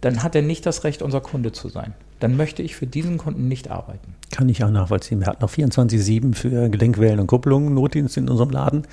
dann 0.03 0.23
hat 0.23 0.37
er 0.37 0.43
nicht 0.43 0.65
das 0.67 0.85
Recht, 0.85 1.03
unser 1.03 1.21
Kunde 1.21 1.51
zu 1.51 1.69
sein. 1.69 1.95
Dann 2.25 2.39
möchte 2.39 2.63
ich 2.63 2.75
für 2.75 2.87
diesen 2.87 3.19
Kunden 3.19 3.49
nicht 3.49 3.71
arbeiten. 3.71 4.15
Kann 4.31 4.49
ich 4.49 4.65
auch 4.65 4.71
nachvollziehen. 4.71 5.21
Wir 5.21 5.27
hatten 5.27 5.43
noch 5.43 5.51
24-7 5.51 6.35
für 6.35 6.71
Gelenkwellen 6.71 7.21
und 7.21 7.27
Kupplungen 7.27 7.75
Notdienst 7.75 8.17
in 8.17 8.31
unserem 8.31 8.49
Laden. 8.49 8.87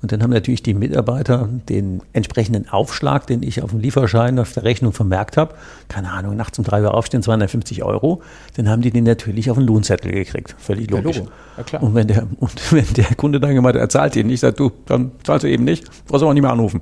Und 0.00 0.10
dann 0.10 0.22
haben 0.22 0.30
natürlich 0.30 0.62
die 0.62 0.72
Mitarbeiter 0.72 1.50
den 1.68 2.00
entsprechenden 2.14 2.66
Aufschlag, 2.70 3.26
den 3.26 3.42
ich 3.42 3.62
auf 3.62 3.72
dem 3.72 3.80
Lieferschein 3.80 4.38
auf 4.38 4.54
der 4.54 4.62
Rechnung 4.62 4.94
vermerkt 4.94 5.36
habe, 5.36 5.54
keine 5.88 6.10
Ahnung, 6.12 6.34
nachts 6.34 6.58
um 6.58 6.64
drei 6.64 6.80
Uhr 6.80 6.94
aufstehen, 6.94 7.22
250 7.22 7.82
Euro, 7.82 8.22
dann 8.56 8.70
haben 8.70 8.80
die 8.80 8.90
den 8.90 9.04
natürlich 9.04 9.50
auf 9.50 9.58
den 9.58 9.66
Lohnzettel 9.66 10.10
gekriegt. 10.10 10.56
Völlig 10.58 10.90
logisch. 10.90 11.18
Ja, 11.18 11.24
ja, 11.58 11.62
klar. 11.64 11.82
Und, 11.82 11.94
wenn 11.94 12.08
der, 12.08 12.26
und 12.38 12.72
wenn 12.72 12.86
der 12.94 13.14
Kunde 13.16 13.38
dann 13.38 13.54
gemeint 13.54 13.74
hat, 13.74 13.82
er 13.82 13.88
zahlt 13.90 14.16
ihn, 14.16 14.30
ich 14.30 14.40
sage, 14.40 14.56
du, 14.56 14.72
dann 14.86 15.10
zahlst 15.24 15.44
du 15.44 15.48
eben 15.50 15.64
nicht, 15.64 15.84
brauchst 16.06 16.22
du 16.22 16.26
auch 16.26 16.32
nicht 16.32 16.42
mehr 16.42 16.52
anrufen. 16.52 16.80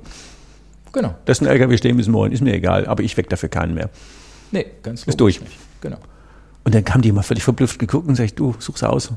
Genau. 0.93 1.15
Dass 1.25 1.41
ein 1.41 1.47
LKW 1.47 1.75
stehen 1.75 1.97
müssen 1.97 2.13
wollen, 2.13 2.31
ist 2.31 2.41
mir 2.41 2.53
egal, 2.53 2.85
aber 2.87 3.03
ich 3.03 3.17
weck 3.17 3.29
dafür 3.29 3.49
keinen 3.49 3.73
mehr. 3.73 3.89
Nee, 4.51 4.67
ganz 4.83 5.01
logisch. 5.01 5.07
Ist 5.09 5.19
durch. 5.19 5.41
Nicht. 5.41 5.66
Genau. 5.81 5.97
Und 6.63 6.75
dann 6.75 6.83
kam 6.83 7.01
die 7.01 7.09
immer 7.09 7.23
völlig 7.23 7.43
verblüfft 7.43 7.79
geguckt 7.79 8.07
und 8.07 8.15
sagt, 8.15 8.39
du, 8.39 8.55
such's 8.59 8.83
aus 8.83 9.11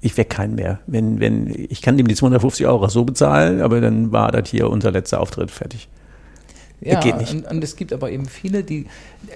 ich 0.00 0.16
weck 0.16 0.30
keinen 0.30 0.54
mehr. 0.54 0.80
Wenn, 0.86 1.20
wenn, 1.20 1.52
ich 1.68 1.82
kann 1.82 1.96
dem 1.96 2.08
die 2.08 2.14
250 2.14 2.66
Euro 2.66 2.88
so 2.88 3.04
bezahlen, 3.04 3.60
aber 3.60 3.80
dann 3.80 4.12
war 4.12 4.30
das 4.32 4.48
hier 4.48 4.70
unser 4.70 4.90
letzter 4.90 5.20
Auftritt 5.20 5.50
fertig. 5.50 5.88
Ja, 6.80 7.00
geht 7.00 7.18
nicht. 7.18 7.32
Und, 7.32 7.46
und 7.50 7.64
es 7.64 7.74
gibt 7.74 7.92
aber 7.92 8.10
eben 8.10 8.26
viele, 8.26 8.62
die 8.62 8.86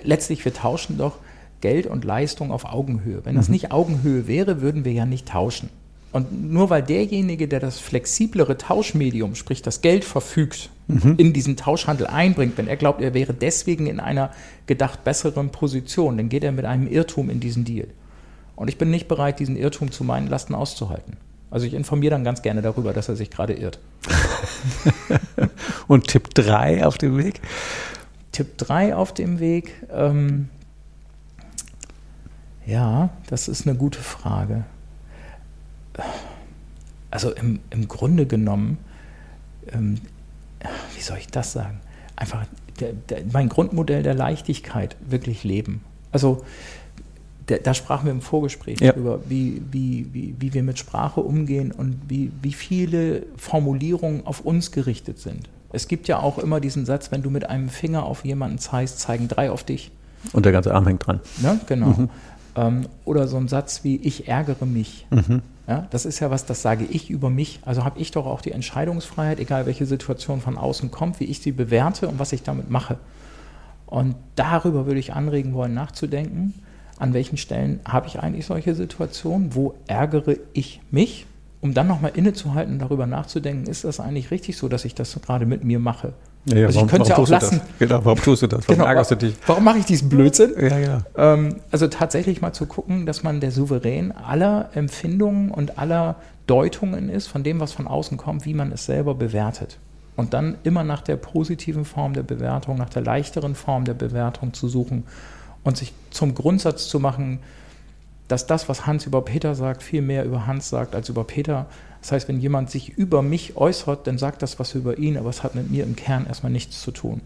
letztlich, 0.04 0.44
wir 0.44 0.54
tauschen 0.54 0.98
doch 0.98 1.16
Geld 1.60 1.86
und 1.86 2.04
Leistung 2.04 2.52
auf 2.52 2.64
Augenhöhe. 2.64 3.24
Wenn 3.24 3.34
das 3.34 3.48
mhm. 3.48 3.54
nicht 3.54 3.72
Augenhöhe 3.72 4.28
wäre, 4.28 4.60
würden 4.60 4.84
wir 4.84 4.92
ja 4.92 5.06
nicht 5.06 5.28
tauschen. 5.28 5.70
Und 6.12 6.52
nur 6.52 6.68
weil 6.68 6.82
derjenige, 6.82 7.48
der 7.48 7.58
das 7.58 7.78
flexiblere 7.78 8.58
Tauschmedium, 8.58 9.34
sprich 9.34 9.62
das 9.62 9.80
Geld 9.80 10.04
verfügt, 10.04 10.68
mhm. 10.86 11.14
in 11.16 11.32
diesen 11.32 11.56
Tauschhandel 11.56 12.06
einbringt, 12.06 12.58
wenn 12.58 12.68
er 12.68 12.76
glaubt, 12.76 13.00
er 13.00 13.14
wäre 13.14 13.32
deswegen 13.32 13.86
in 13.86 13.98
einer 13.98 14.30
gedacht 14.66 15.04
besseren 15.04 15.48
Position, 15.50 16.18
dann 16.18 16.28
geht 16.28 16.44
er 16.44 16.52
mit 16.52 16.66
einem 16.66 16.86
Irrtum 16.86 17.30
in 17.30 17.40
diesen 17.40 17.64
Deal. 17.64 17.88
Und 18.56 18.68
ich 18.68 18.76
bin 18.76 18.90
nicht 18.90 19.08
bereit, 19.08 19.40
diesen 19.40 19.56
Irrtum 19.56 19.90
zu 19.90 20.04
meinen 20.04 20.28
Lasten 20.28 20.54
auszuhalten. 20.54 21.16
Also 21.50 21.66
ich 21.66 21.74
informiere 21.74 22.10
dann 22.10 22.24
ganz 22.24 22.42
gerne 22.42 22.62
darüber, 22.62 22.92
dass 22.92 23.08
er 23.08 23.16
sich 23.16 23.30
gerade 23.30 23.54
irrt. 23.54 23.78
Und 25.86 26.08
Tipp 26.08 26.34
3 26.34 26.86
auf 26.86 26.98
dem 26.98 27.18
Weg? 27.18 27.40
Tipp 28.32 28.56
3 28.58 28.94
auf 28.94 29.12
dem 29.12 29.40
Weg. 29.40 29.74
Ähm, 29.90 30.48
ja, 32.66 33.10
das 33.28 33.48
ist 33.48 33.66
eine 33.66 33.76
gute 33.76 33.98
Frage. 33.98 34.64
Also 37.10 37.30
im, 37.32 37.60
im 37.70 37.88
Grunde 37.88 38.26
genommen, 38.26 38.78
ähm, 39.72 40.00
wie 40.94 41.02
soll 41.02 41.18
ich 41.18 41.28
das 41.28 41.52
sagen? 41.52 41.80
Einfach 42.16 42.46
der, 42.80 42.92
der, 42.92 43.22
mein 43.32 43.48
Grundmodell 43.48 44.02
der 44.02 44.14
Leichtigkeit 44.14 44.96
wirklich 45.08 45.44
leben. 45.44 45.82
Also 46.10 46.44
da, 47.46 47.56
da 47.56 47.74
sprachen 47.74 48.06
wir 48.06 48.12
im 48.12 48.20
Vorgespräch 48.20 48.80
ja. 48.80 48.92
darüber, 48.92 49.20
wie, 49.28 49.62
wie, 49.70 50.06
wie, 50.12 50.34
wie 50.38 50.54
wir 50.54 50.62
mit 50.62 50.78
Sprache 50.78 51.20
umgehen 51.20 51.72
und 51.72 52.00
wie, 52.08 52.30
wie 52.40 52.52
viele 52.52 53.24
Formulierungen 53.36 54.26
auf 54.26 54.40
uns 54.40 54.70
gerichtet 54.70 55.18
sind. 55.18 55.48
Es 55.72 55.88
gibt 55.88 56.06
ja 56.06 56.18
auch 56.18 56.38
immer 56.38 56.60
diesen 56.60 56.84
Satz, 56.84 57.10
wenn 57.10 57.22
du 57.22 57.30
mit 57.30 57.48
einem 57.48 57.68
Finger 57.68 58.04
auf 58.04 58.24
jemanden 58.24 58.58
zeigst, 58.58 59.00
zeigen 59.00 59.28
drei 59.28 59.50
auf 59.50 59.64
dich. 59.64 59.90
Und 60.32 60.44
der 60.44 60.52
ganze 60.52 60.74
Arm 60.74 60.86
hängt 60.86 61.06
dran. 61.06 61.20
Ne? 61.40 61.60
Genau. 61.66 61.86
Mhm. 61.86 62.10
Ähm, 62.54 62.86
oder 63.04 63.26
so 63.26 63.38
ein 63.38 63.48
Satz 63.48 63.82
wie, 63.82 63.96
ich 63.96 64.28
ärgere 64.28 64.66
mich. 64.66 65.06
Mhm. 65.10 65.42
Ja, 65.72 65.86
das 65.88 66.04
ist 66.04 66.20
ja 66.20 66.30
was, 66.30 66.44
das 66.44 66.60
sage 66.60 66.84
ich 66.84 67.08
über 67.08 67.30
mich. 67.30 67.60
Also 67.64 67.82
habe 67.82 67.98
ich 67.98 68.10
doch 68.10 68.26
auch 68.26 68.42
die 68.42 68.52
Entscheidungsfreiheit, 68.52 69.40
egal 69.40 69.64
welche 69.64 69.86
Situation 69.86 70.42
von 70.42 70.58
außen 70.58 70.90
kommt, 70.90 71.18
wie 71.18 71.24
ich 71.24 71.40
sie 71.40 71.50
bewerte 71.50 72.08
und 72.08 72.18
was 72.18 72.34
ich 72.34 72.42
damit 72.42 72.68
mache. 72.68 72.98
Und 73.86 74.16
darüber 74.34 74.84
würde 74.84 75.00
ich 75.00 75.14
anregen 75.14 75.54
wollen, 75.54 75.72
nachzudenken. 75.72 76.52
An 76.98 77.14
welchen 77.14 77.38
Stellen 77.38 77.80
habe 77.88 78.06
ich 78.06 78.20
eigentlich 78.20 78.44
solche 78.44 78.74
Situationen? 78.74 79.54
Wo 79.54 79.74
ärgere 79.86 80.36
ich 80.52 80.82
mich? 80.90 81.24
Um 81.62 81.72
dann 81.72 81.86
nochmal 81.86 82.12
innezuhalten 82.16 82.74
und 82.74 82.78
darüber 82.80 83.06
nachzudenken, 83.06 83.66
ist 83.66 83.84
das 83.84 83.98
eigentlich 83.98 84.30
richtig 84.30 84.58
so, 84.58 84.68
dass 84.68 84.84
ich 84.84 84.94
das 84.94 85.18
gerade 85.22 85.46
mit 85.46 85.64
mir 85.64 85.78
mache? 85.78 86.12
Ja, 86.44 86.56
ja, 86.56 86.66
also 86.66 86.76
warum, 86.76 86.88
ich 86.88 86.92
könnte 86.92 87.08
ja 87.10 87.18
auch 87.18 87.28
lassen. 87.28 87.60
Genau, 87.78 88.04
warum 88.04 88.20
tust 88.20 88.42
du 88.42 88.46
das? 88.48 88.66
Warum 88.66 88.78
genau, 88.78 88.88
ärgerst 88.88 89.12
du 89.12 89.14
dich? 89.14 89.36
Warum 89.46 89.62
mache 89.62 89.78
ich 89.78 89.84
diesen 89.84 90.08
Blödsinn? 90.08 90.52
Ja, 90.60 90.78
genau. 90.78 90.98
Ähm, 91.16 91.56
also 91.70 91.86
tatsächlich 91.86 92.40
mal 92.40 92.52
zu 92.52 92.66
gucken, 92.66 93.06
dass 93.06 93.22
man 93.22 93.40
der 93.40 93.52
Souverän 93.52 94.12
aller 94.12 94.70
Empfindungen 94.74 95.50
und 95.50 95.78
aller 95.78 96.16
Deutungen 96.48 97.08
ist, 97.08 97.28
von 97.28 97.44
dem, 97.44 97.60
was 97.60 97.72
von 97.72 97.86
außen 97.86 98.16
kommt, 98.16 98.44
wie 98.44 98.54
man 98.54 98.72
es 98.72 98.86
selber 98.86 99.14
bewertet. 99.14 99.78
Und 100.16 100.34
dann 100.34 100.56
immer 100.64 100.82
nach 100.82 101.00
der 101.00 101.16
positiven 101.16 101.84
Form 101.84 102.12
der 102.12 102.24
Bewertung, 102.24 102.76
nach 102.76 102.90
der 102.90 103.02
leichteren 103.02 103.54
Form 103.54 103.84
der 103.84 103.94
Bewertung 103.94 104.52
zu 104.52 104.68
suchen 104.68 105.04
und 105.62 105.76
sich 105.76 105.92
zum 106.10 106.34
Grundsatz 106.34 106.88
zu 106.88 106.98
machen, 106.98 107.38
dass 108.28 108.46
das, 108.46 108.68
was 108.68 108.86
Hans 108.86 109.06
über 109.06 109.22
Peter 109.22 109.54
sagt, 109.54 109.82
viel 109.82 110.02
mehr 110.02 110.24
über 110.24 110.46
Hans 110.46 110.68
sagt 110.68 110.94
als 110.94 111.08
über 111.08 111.24
Peter. 111.24 111.66
Das 112.00 112.12
heißt, 112.12 112.28
wenn 112.28 112.40
jemand 112.40 112.70
sich 112.70 112.90
über 112.90 113.22
mich 113.22 113.56
äußert, 113.56 114.06
dann 114.06 114.18
sagt 114.18 114.42
das 114.42 114.58
was 114.58 114.74
über 114.74 114.98
ihn, 114.98 115.16
aber 115.16 115.30
es 115.30 115.42
hat 115.42 115.54
mit 115.54 115.70
mir 115.70 115.84
im 115.84 115.96
Kern 115.96 116.26
erstmal 116.26 116.52
nichts 116.52 116.80
zu 116.80 116.90
tun. 116.90 117.20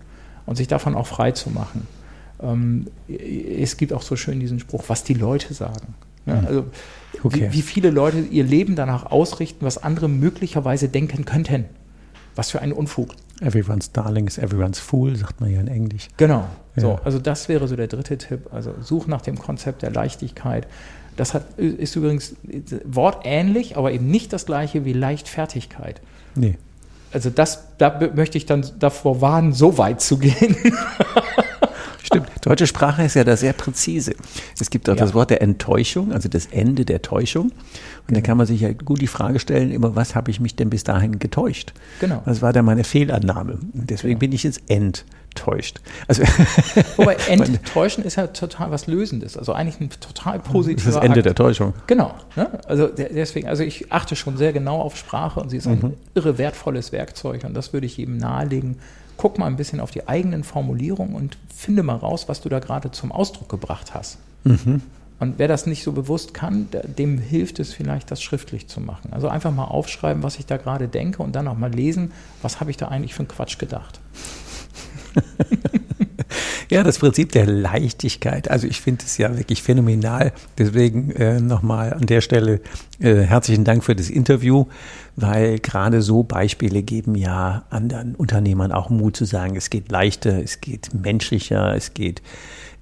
Und 0.47 0.57
sich 0.57 0.69
davon 0.69 0.95
auch 0.95 1.07
frei 1.07 1.33
zu 1.33 1.51
machen. 1.51 1.87
Ähm, 2.41 2.87
es 3.09 3.77
gibt 3.77 3.93
auch 3.93 4.03
so 4.03 4.17
schön 4.17 4.41
diesen 4.41 4.61
Spruch, 4.61 4.85
was 4.89 5.03
die 5.03 5.15
Leute 5.15 5.55
sagen. 5.55 5.95
Ja, 6.27 6.41
mhm. 6.41 6.47
also 6.47 6.65
okay. 7.23 7.49
wie, 7.51 7.59
wie 7.59 7.63
viele 7.63 7.91
Leute 7.91 8.19
ihr 8.19 8.45
Leben 8.45 8.77
danach 8.77 9.07
ausrichten, 9.07 9.65
was 9.65 9.79
andere 9.79 10.09
möglicherweise 10.09 10.89
denken 10.89 11.25
könnten. 11.25 11.65
Was 12.35 12.51
für 12.51 12.61
ein 12.61 12.73
Unfug. 12.73 13.15
Everyone's 13.41 13.93
darling 13.93 14.27
is 14.27 14.39
everyone's 14.39 14.79
fool, 14.79 15.15
sagt 15.17 15.41
man 15.41 15.51
ja 15.51 15.61
in 15.61 15.69
Englisch. 15.69 16.09
Genau. 16.17 16.49
Ja. 16.75 16.83
So, 16.83 17.01
also 17.05 17.19
das 17.19 17.49
wäre 17.49 17.69
so 17.69 17.77
der 17.77 17.87
dritte 17.87 18.17
Tipp. 18.17 18.49
Also 18.53 18.75
such 18.81 19.07
nach 19.07 19.21
dem 19.23 19.39
Konzept 19.39 19.83
der 19.83 19.91
Leichtigkeit. 19.91 20.67
Das 21.17 21.35
hat, 21.35 21.59
ist 21.59 21.97
übrigens 21.97 22.37
wortähnlich, 22.85 23.77
aber 23.77 23.93
eben 23.93 24.11
nicht 24.11 24.33
das 24.33 24.47
gleiche 24.47 24.85
wie 24.85 24.93
Leichtfertigkeit. 24.93 26.01
Nee. 26.35 26.59
Also 27.13 27.31
das, 27.31 27.65
da 27.79 28.11
möchte 28.15 28.37
ich 28.37 28.47
dann 28.47 28.67
davor 28.79 29.21
warnen, 29.21 29.53
so 29.53 29.79
weit 29.79 30.01
zu 30.01 30.19
gehen. 30.19 30.57
Stimmt. 32.07 32.29
Deutsche 32.43 32.67
Sprache 32.67 33.03
ist 33.03 33.15
ja 33.15 33.25
da 33.25 33.37
sehr 33.37 33.53
präzise. 33.53 34.15
Es 34.59 34.71
gibt 34.71 34.89
auch 34.89 34.95
ja. 34.95 35.01
das 35.01 35.13
Wort 35.13 35.31
der 35.31 35.43
Enttäuschung, 35.43 36.13
also 36.13 36.29
das 36.29 36.47
Ende 36.47 36.85
der 36.85 37.03
Täuschung. 37.03 37.47
Und 37.47 37.53
genau. 38.07 38.21
da 38.21 38.27
kann 38.27 38.39
man 38.39 38.47
sich 38.47 38.61
ja 38.61 38.73
gut 38.73 39.01
die 39.01 39.09
Frage 39.09 39.41
stellen, 39.41 39.73
immer 39.73 39.97
was 39.97 40.15
habe 40.15 40.31
ich 40.31 40.39
mich 40.39 40.55
denn 40.55 40.71
bis 40.71 40.85
dahin 40.85 41.19
getäuscht? 41.19 41.73
Genau. 42.01 42.23
Was 42.25 42.43
war 42.43 42.53
da 42.53 42.63
meine 42.63 42.85
Fehlannahme? 42.85 43.55
Und 43.55 43.91
deswegen 43.91 44.21
genau. 44.21 44.21
bin 44.21 44.33
ich 44.33 44.45
jetzt 44.45 44.63
enttäuscht. 44.69 45.81
Also 46.07 46.23
Wobei 46.97 47.15
enttäuschen 47.29 48.05
ist 48.05 48.17
ja 48.17 48.29
total 48.29 48.71
was 48.71 48.87
Lösendes. 48.87 49.37
Also 49.37 49.53
eigentlich 49.53 49.81
ein 49.81 49.91
total 50.01 50.39
positiver 50.39 50.93
das 50.93 51.03
Ende 51.03 51.19
Akt. 51.19 51.27
der 51.27 51.35
Täuschung. 51.35 51.75
Genau. 51.89 52.15
Ne? 52.37 52.49
Also 52.69 52.87
deswegen, 52.87 53.49
also 53.49 53.65
ich 53.65 53.91
achte 53.91 54.15
schon 54.15 54.37
sehr 54.37 54.53
genau 54.53 54.81
auf 54.81 54.97
Sprache 54.97 55.41
und 55.41 55.51
sie 55.51 55.57
ist 55.57 55.67
ein 55.67 55.81
mhm. 55.81 55.95
irre 56.15 56.39
wertvolles 56.39 56.93
Werkzeug 56.93 57.43
und 57.43 57.55
das 57.55 57.73
würde 57.73 57.87
ich 57.87 57.97
jedem 57.97 58.17
nahelegen, 58.19 58.77
guck 59.17 59.39
mal 59.39 59.47
ein 59.47 59.57
bisschen 59.57 59.81
auf 59.81 59.91
die 59.91 60.09
eigenen 60.09 60.45
Formulierungen 60.45 61.15
und 61.15 61.39
finde 61.55 61.83
mal 61.83 61.97
raus, 61.97 62.29
was 62.29 62.41
du 62.41 62.49
da 62.49 62.59
gerade 62.59 62.91
zum 62.91 63.13
Ausdruck 63.13 63.49
gebracht 63.49 63.95
hast. 63.95 64.19
Mhm. 64.45 64.83
Und 65.19 65.39
wer 65.39 65.49
das 65.49 65.67
nicht 65.67 65.83
so 65.83 65.93
bewusst 65.93 66.35
kann, 66.35 66.69
dem 66.99 67.19
hilft 67.19 67.59
es 67.59 67.73
vielleicht, 67.73 68.11
das 68.11 68.23
schriftlich 68.23 68.69
zu 68.69 68.81
machen. 68.81 69.13
Also 69.13 69.29
einfach 69.29 69.51
mal 69.51 69.65
aufschreiben, 69.65 70.23
was 70.23 70.39
ich 70.39 70.45
da 70.45 70.59
gerade 70.59 70.89
denke 70.89 71.23
und 71.23 71.35
dann 71.35 71.49
auch 71.49 71.57
mal 71.57 71.73
lesen, 71.73 72.13
was 72.43 72.61
habe 72.61 72.71
ich 72.71 72.77
da 72.77 72.89
eigentlich 72.89 73.15
für 73.15 73.21
einen 73.21 73.29
Quatsch 73.29 73.59
gedacht. 73.59 74.01
ja, 76.71 76.83
das 76.83 76.99
Prinzip 76.99 77.33
der 77.33 77.47
Leichtigkeit. 77.47 78.51
Also 78.51 78.67
ich 78.67 78.81
finde 78.81 79.05
es 79.05 79.19
ja 79.19 79.37
wirklich 79.37 79.63
phänomenal. 79.63 80.33
Deswegen 80.59 81.11
äh, 81.13 81.41
nochmal 81.41 81.93
an 81.93 82.07
der 82.07 82.21
Stelle 82.21 82.61
äh, 82.99 83.23
herzlichen 83.23 83.65
Dank 83.65 83.85
für 83.85 83.97
das 83.97 84.11
Interview 84.11 84.67
weil 85.17 85.59
gerade 85.59 86.03
so 86.03 86.23
Beispiele 86.23 86.83
geben 86.83 87.15
ja 87.15 87.65
anderen 87.71 88.15
Unternehmern 88.15 88.71
auch 88.71 88.91
Mut 88.91 89.17
zu 89.17 89.25
sagen, 89.25 89.57
es 89.57 89.71
geht 89.71 89.91
leichter, 89.91 90.43
es 90.43 90.61
geht 90.61 90.91
menschlicher, 90.95 91.75
es 91.75 91.95
geht 91.95 92.23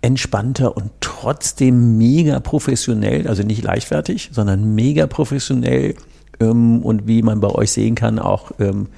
entspannter 0.03 0.77
und 0.77 0.91
trotzdem 1.01 1.97
mega 1.97 2.41
professionell, 2.41 3.27
also 3.29 3.43
nicht 3.43 3.63
leichtfertig, 3.63 4.31
sondern 4.33 4.75
mega 4.75 5.07
professionell 5.07 5.95
und 6.39 7.07
wie 7.07 7.23
man 7.23 7.41
bei 7.41 7.49
euch 7.49 7.71
sehen 7.71 7.95
kann, 7.95 8.19
auch 8.19 8.53
ähm, 8.59 8.89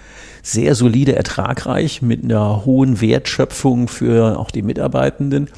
sehr 0.43 0.75
solide 0.75 1.17
ertragreich 1.17 2.03
mit 2.03 2.25
einer 2.25 2.65
hohen 2.65 3.01
Wertschöpfung 3.01 3.89
für 3.89 4.39
auch 4.39 4.51
die 4.51 4.63
Mitarbeitenden. 4.63 5.49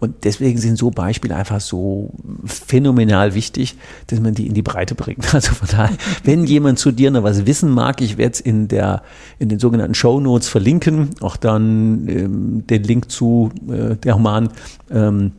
Und 0.00 0.24
deswegen 0.24 0.58
sind 0.58 0.78
so 0.78 0.90
Beispiele 0.90 1.36
einfach 1.36 1.60
so 1.60 2.10
phänomenal 2.46 3.34
wichtig, 3.34 3.76
dass 4.06 4.18
man 4.18 4.34
die 4.34 4.46
in 4.46 4.54
die 4.54 4.62
Breite 4.62 4.94
bringt. 4.94 5.32
Also 5.34 5.54
von 5.54 5.68
daher, 5.70 5.96
wenn 6.24 6.44
jemand 6.44 6.78
zu 6.78 6.90
dir 6.90 7.10
noch 7.10 7.22
was 7.22 7.46
wissen 7.46 7.70
mag, 7.70 8.00
ich 8.00 8.16
werde 8.16 8.32
es 8.32 8.40
in 8.40 8.68
der 8.68 9.02
in 9.38 9.50
den 9.50 9.58
sogenannten 9.58 9.94
Show 9.94 10.18
Notes 10.18 10.48
verlinken, 10.48 11.10
auch 11.20 11.36
dann 11.36 12.08
ähm, 12.08 12.66
den 12.66 12.82
Link 12.82 13.10
zu 13.10 13.52
äh, 13.68 13.96
der 13.96 14.14
Roman 14.14 14.48
ähm, 14.90 15.32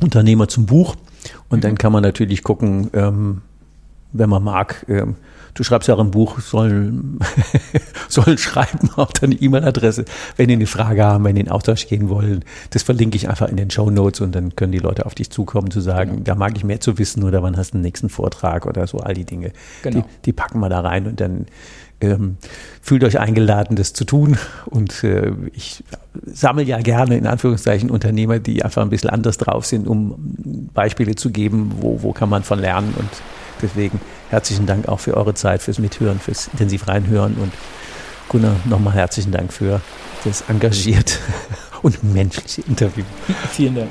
Unternehmer 0.00 0.48
zum 0.48 0.64
Buch. 0.64 0.96
Und 1.50 1.64
dann 1.64 1.76
kann 1.76 1.92
man 1.92 2.02
natürlich 2.02 2.42
gucken, 2.42 2.88
ähm, 2.94 3.42
wenn 4.12 4.30
man 4.30 4.42
mag, 4.42 4.84
ähm, 4.88 5.16
du 5.54 5.64
schreibst 5.64 5.88
ja 5.88 5.94
auch 5.94 6.00
ein 6.00 6.10
Buch, 6.10 6.40
soll, 6.40 6.92
soll 8.08 8.38
schreiben 8.38 8.90
auch 8.96 9.12
deine 9.12 9.34
E-Mail-Adresse, 9.34 10.04
wenn 10.36 10.48
die 10.48 10.54
eine 10.54 10.66
Frage 10.66 11.04
haben, 11.04 11.24
wenn 11.24 11.34
die 11.34 11.42
in 11.42 11.48
Austausch 11.48 11.88
gehen 11.88 12.08
wollen. 12.08 12.44
Das 12.70 12.82
verlinke 12.82 13.16
ich 13.16 13.28
einfach 13.28 13.48
in 13.48 13.56
den 13.56 13.70
Show 13.70 13.90
Notes 13.90 14.20
und 14.20 14.34
dann 14.34 14.54
können 14.56 14.72
die 14.72 14.78
Leute 14.78 15.06
auf 15.06 15.14
dich 15.14 15.30
zukommen, 15.30 15.70
zu 15.70 15.80
sagen, 15.80 16.10
genau. 16.12 16.24
da 16.24 16.34
mag 16.36 16.56
ich 16.56 16.64
mehr 16.64 16.80
zu 16.80 16.98
wissen 16.98 17.24
oder 17.24 17.42
wann 17.42 17.56
hast 17.56 17.72
du 17.72 17.78
den 17.78 17.82
nächsten 17.82 18.08
Vortrag 18.08 18.66
oder 18.66 18.86
so, 18.86 18.98
all 18.98 19.14
die 19.14 19.24
Dinge. 19.24 19.52
Genau. 19.82 20.00
Die, 20.00 20.04
die 20.26 20.32
packen 20.32 20.60
wir 20.60 20.68
da 20.68 20.80
rein 20.80 21.06
und 21.06 21.20
dann 21.20 21.46
ähm, 22.00 22.36
fühlt 22.80 23.04
euch 23.04 23.18
eingeladen, 23.18 23.76
das 23.76 23.92
zu 23.92 24.04
tun. 24.04 24.38
Und 24.66 25.02
äh, 25.04 25.32
ich 25.52 25.84
sammle 26.26 26.64
ja 26.64 26.80
gerne 26.80 27.16
in 27.16 27.26
Anführungszeichen 27.26 27.90
Unternehmer, 27.90 28.38
die 28.38 28.64
einfach 28.64 28.82
ein 28.82 28.90
bisschen 28.90 29.10
anders 29.10 29.38
drauf 29.38 29.66
sind, 29.66 29.86
um 29.86 30.70
Beispiele 30.74 31.14
zu 31.14 31.30
geben, 31.30 31.72
wo, 31.80 32.02
wo 32.02 32.12
kann 32.12 32.28
man 32.28 32.42
von 32.42 32.58
lernen. 32.58 32.94
Und 32.96 33.10
deswegen 33.62 34.00
herzlichen 34.30 34.66
Dank 34.66 34.88
auch 34.88 35.00
für 35.00 35.16
eure 35.16 35.34
Zeit, 35.34 35.62
fürs 35.62 35.78
Mithören, 35.78 36.18
fürs 36.18 36.48
intensiv 36.48 36.88
reinhören. 36.88 37.34
Und 37.34 37.52
Gunnar, 38.28 38.56
nochmal 38.66 38.94
herzlichen 38.94 39.32
Dank 39.32 39.52
für 39.52 39.80
das 40.24 40.42
engagierte 40.48 41.14
und 41.82 42.02
menschliche 42.04 42.62
Interview. 42.62 43.04
Vielen 43.50 43.76
Dank. 43.76 43.90